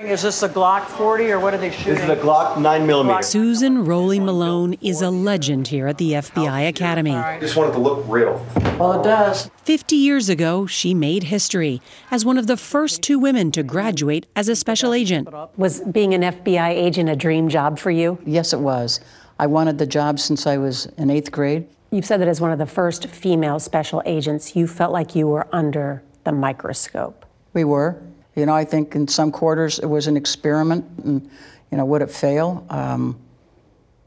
Is 0.00 0.22
this 0.22 0.42
a 0.42 0.48
Glock 0.48 0.86
40 0.86 1.30
or 1.30 1.40
what 1.40 1.52
are 1.52 1.58
they 1.58 1.70
shooting? 1.70 1.96
This 1.96 2.04
is 2.04 2.08
a 2.08 2.16
Glock 2.16 2.58
9 2.58 2.86
millimeter. 2.86 3.20
Susan 3.20 3.84
Roley 3.84 4.18
Malone 4.18 4.72
is 4.80 5.02
a 5.02 5.10
legend 5.10 5.68
here 5.68 5.86
at 5.86 5.98
the 5.98 6.12
FBI 6.12 6.68
Academy. 6.70 7.14
I 7.14 7.38
just 7.38 7.54
wanted 7.54 7.72
to 7.72 7.80
look 7.80 8.02
real. 8.08 8.42
Well, 8.78 8.98
it 8.98 9.04
does. 9.04 9.50
50 9.64 9.96
years 9.96 10.30
ago, 10.30 10.64
she 10.64 10.94
made 10.94 11.24
history 11.24 11.82
as 12.10 12.24
one 12.24 12.38
of 12.38 12.46
the 12.46 12.56
first 12.56 13.02
two 13.02 13.18
women 13.18 13.52
to 13.52 13.62
graduate 13.62 14.24
as 14.34 14.48
a 14.48 14.56
special 14.56 14.94
agent. 14.94 15.28
Was 15.58 15.82
being 15.82 16.14
an 16.14 16.22
FBI 16.22 16.70
agent 16.70 17.10
a 17.10 17.14
dream 17.14 17.50
job 17.50 17.78
for 17.78 17.90
you? 17.90 18.18
Yes, 18.24 18.54
it 18.54 18.60
was. 18.60 19.00
I 19.38 19.48
wanted 19.48 19.76
the 19.76 19.86
job 19.86 20.18
since 20.18 20.46
I 20.46 20.56
was 20.56 20.86
in 20.96 21.10
eighth 21.10 21.30
grade. 21.30 21.68
You've 21.90 22.06
said 22.06 22.22
that 22.22 22.28
as 22.28 22.40
one 22.40 22.52
of 22.52 22.58
the 22.58 22.64
first 22.64 23.06
female 23.08 23.58
special 23.58 24.00
agents, 24.06 24.56
you 24.56 24.66
felt 24.66 24.94
like 24.94 25.14
you 25.14 25.26
were 25.26 25.46
under 25.52 26.02
the 26.24 26.32
microscope. 26.32 27.26
We 27.52 27.64
were. 27.64 28.00
You 28.36 28.46
know, 28.46 28.54
I 28.54 28.64
think 28.64 28.94
in 28.94 29.08
some 29.08 29.32
quarters 29.32 29.78
it 29.78 29.86
was 29.86 30.06
an 30.06 30.16
experiment, 30.16 30.84
and 31.04 31.28
you 31.70 31.78
know, 31.78 31.84
would 31.84 32.02
it 32.02 32.10
fail? 32.10 32.64
Um, 32.70 33.18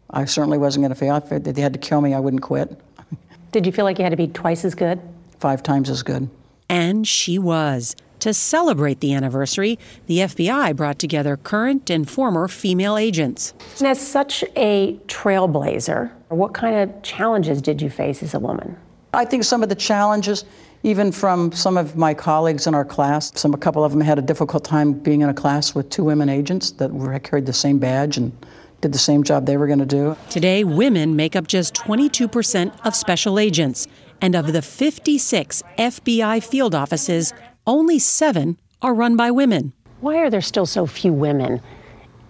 I 0.10 0.26
certainly 0.26 0.58
wasn't 0.58 0.84
going 0.84 0.94
to 0.94 0.96
fail. 0.96 1.16
If 1.16 1.44
they 1.44 1.62
had 1.62 1.74
to 1.74 1.80
kill 1.80 2.02
me, 2.02 2.14
I 2.14 2.20
wouldn't 2.20 2.44
quit. 2.44 2.80
Did 3.52 3.66
you 3.66 3.72
feel 3.72 3.86
like 3.86 3.98
you 3.98 4.04
had 4.04 4.12
to 4.12 4.18
be 4.18 4.28
twice 4.28 4.66
as 4.66 4.76
good? 4.76 5.00
Five 5.40 5.64
times 5.64 5.90
as 5.90 6.04
good. 6.04 6.30
And 6.70 7.08
she 7.08 7.38
was. 7.38 7.96
To 8.20 8.34
celebrate 8.34 9.02
the 9.02 9.14
anniversary, 9.14 9.78
the 10.08 10.20
FBI 10.20 10.76
brought 10.78 10.98
together 10.98 11.36
current 11.36 11.90
and 11.90 12.10
former 12.10 12.48
female 12.48 12.96
agents. 12.96 13.54
And 13.80 13.88
as 13.88 14.00
such 14.00 14.46
a 14.56 14.98
trailblazer, 15.08 16.10
what 16.30 16.54
kind 16.54 16.76
of 16.78 17.04
challenges 17.04 17.62
did 17.62 17.82
you 17.82 17.90
face 17.90 18.24
as 18.24 18.34
a 18.34 18.40
woman? 18.40 18.78
I 19.14 19.26
think 19.26 19.44
some 19.44 19.62
of 19.62 19.70
the 19.70 19.76
challenges, 19.76 20.44
even 20.82 21.12
from 21.12 21.52
some 21.52 21.78
of 21.78 21.96
my 21.96 22.16
colleagues 22.16 22.66
in 22.66 22.74
our 22.74 22.84
class, 22.84 23.32
some 23.40 23.54
a 23.54 23.58
couple 23.58 23.84
of 23.84 23.92
them 23.92 24.02
had 24.02 24.18
a 24.18 24.24
difficult 24.24 24.64
time 24.64 24.94
being 24.94 25.22
in 25.22 25.30
a 25.30 25.34
class 25.34 25.76
with 25.76 25.90
two 25.92 26.04
women 26.04 26.30
agents 26.30 26.72
that 26.72 26.92
were, 26.92 27.18
carried 27.20 27.46
the 27.46 27.54
same 27.54 27.78
badge 27.78 28.18
and 28.18 28.36
did 28.82 28.92
the 28.92 28.98
same 28.98 29.24
job 29.24 29.46
they 29.46 29.56
were 29.56 29.68
going 29.68 29.80
to 29.80 29.86
do. 29.86 30.18
Today, 30.32 30.64
women 30.64 31.16
make 31.16 31.36
up 31.36 31.48
just 31.48 31.76
22% 31.76 32.86
of 32.86 32.96
special 32.96 33.38
agents, 33.38 33.88
and 34.20 34.36
of 34.36 34.52
the 34.52 34.62
56 34.62 35.62
FBI 35.78 36.44
field 36.44 36.74
offices, 36.74 37.34
only 37.68 38.00
seven 38.00 38.58
are 38.82 38.96
run 38.96 39.16
by 39.16 39.30
women. 39.30 39.74
Why 40.02 40.18
are 40.18 40.30
there 40.30 40.42
still 40.42 40.66
so 40.66 40.86
few 40.88 41.14
women 41.14 41.62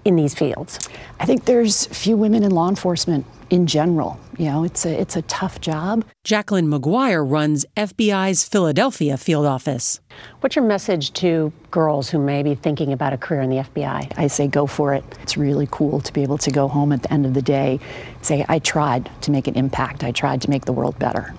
in 0.03 0.15
these 0.15 0.35
fields? 0.35 0.79
I 1.19 1.25
think 1.25 1.45
there's 1.45 1.85
few 1.87 2.17
women 2.17 2.43
in 2.43 2.51
law 2.51 2.67
enforcement 2.67 3.25
in 3.53 3.67
general. 3.67 4.19
You 4.39 4.45
know, 4.45 4.63
it's 4.63 4.83
a 4.83 4.99
it's 4.99 5.15
a 5.15 5.21
tough 5.21 5.61
job. 5.61 6.03
Jacqueline 6.23 6.67
Maguire 6.67 7.23
runs 7.23 7.67
FBI's 7.77 8.43
Philadelphia 8.43 9.15
field 9.15 9.45
office. 9.45 9.99
What's 10.39 10.55
your 10.55 10.65
message 10.65 11.13
to 11.13 11.53
girls 11.69 12.09
who 12.09 12.17
may 12.17 12.41
be 12.41 12.55
thinking 12.55 12.91
about 12.91 13.13
a 13.13 13.17
career 13.17 13.41
in 13.41 13.51
the 13.51 13.57
FBI? 13.57 14.11
I 14.17 14.25
say 14.25 14.47
go 14.47 14.65
for 14.65 14.95
it. 14.95 15.03
It's 15.21 15.37
really 15.37 15.67
cool 15.69 16.01
to 16.01 16.11
be 16.11 16.23
able 16.23 16.39
to 16.39 16.49
go 16.49 16.67
home 16.67 16.91
at 16.91 17.03
the 17.03 17.13
end 17.13 17.27
of 17.27 17.35
the 17.35 17.43
day, 17.43 17.79
say 18.23 18.43
I 18.49 18.57
tried 18.57 19.11
to 19.21 19.29
make 19.29 19.47
an 19.47 19.53
impact. 19.53 20.03
I 20.03 20.11
tried 20.11 20.41
to 20.41 20.49
make 20.49 20.65
the 20.65 20.73
world 20.73 20.97
better. 20.97 21.35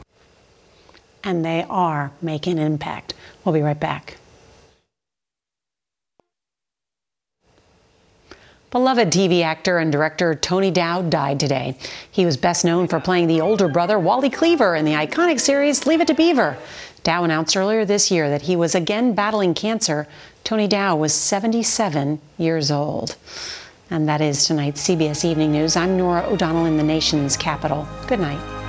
And 1.24 1.44
they 1.44 1.66
are 1.68 2.12
making 2.22 2.60
an 2.60 2.66
impact. 2.66 3.14
We'll 3.44 3.54
be 3.54 3.62
right 3.62 3.80
back. 3.80 4.18
Beloved 8.74 9.10
TV 9.10 9.44
actor 9.44 9.78
and 9.78 9.92
director 9.92 10.34
Tony 10.34 10.72
Dow 10.72 11.00
died 11.02 11.38
today. 11.38 11.76
He 12.10 12.26
was 12.26 12.36
best 12.36 12.64
known 12.64 12.88
for 12.88 12.98
playing 12.98 13.28
the 13.28 13.40
older 13.40 13.68
brother 13.68 14.00
Wally 14.00 14.28
Cleaver 14.28 14.74
in 14.74 14.84
the 14.84 14.94
iconic 14.94 15.38
series 15.38 15.86
Leave 15.86 16.00
It 16.00 16.08
to 16.08 16.14
Beaver. 16.14 16.56
Dow 17.04 17.22
announced 17.22 17.56
earlier 17.56 17.84
this 17.84 18.10
year 18.10 18.28
that 18.28 18.42
he 18.42 18.56
was 18.56 18.74
again 18.74 19.14
battling 19.14 19.54
cancer. 19.54 20.08
Tony 20.42 20.66
Dow 20.66 20.96
was 20.96 21.14
77 21.14 22.20
years 22.36 22.72
old. 22.72 23.14
And 23.90 24.08
that 24.08 24.20
is 24.20 24.44
tonight's 24.44 24.84
CBS 24.88 25.24
Evening 25.24 25.52
News. 25.52 25.76
I'm 25.76 25.96
Norah 25.96 26.26
O'Donnell 26.26 26.64
in 26.64 26.76
the 26.76 26.82
nation's 26.82 27.36
capital. 27.36 27.86
Good 28.08 28.18
night. 28.18 28.63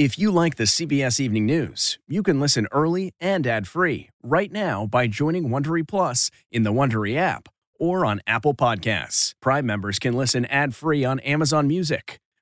If 0.00 0.18
you 0.18 0.30
like 0.30 0.56
the 0.56 0.64
CBS 0.64 1.20
Evening 1.20 1.44
News, 1.44 1.98
you 2.08 2.22
can 2.22 2.40
listen 2.40 2.66
early 2.72 3.12
and 3.20 3.46
ad-free 3.46 4.08
right 4.22 4.50
now 4.50 4.86
by 4.86 5.06
joining 5.06 5.50
Wondery 5.50 5.86
Plus 5.86 6.30
in 6.50 6.62
the 6.62 6.72
Wondery 6.72 7.18
app 7.18 7.50
or 7.78 8.06
on 8.06 8.22
Apple 8.26 8.54
Podcasts. 8.54 9.34
Prime 9.42 9.66
members 9.66 9.98
can 9.98 10.14
listen 10.14 10.46
ad-free 10.46 11.04
on 11.04 11.20
Amazon 11.20 11.68
Music. 11.68 12.18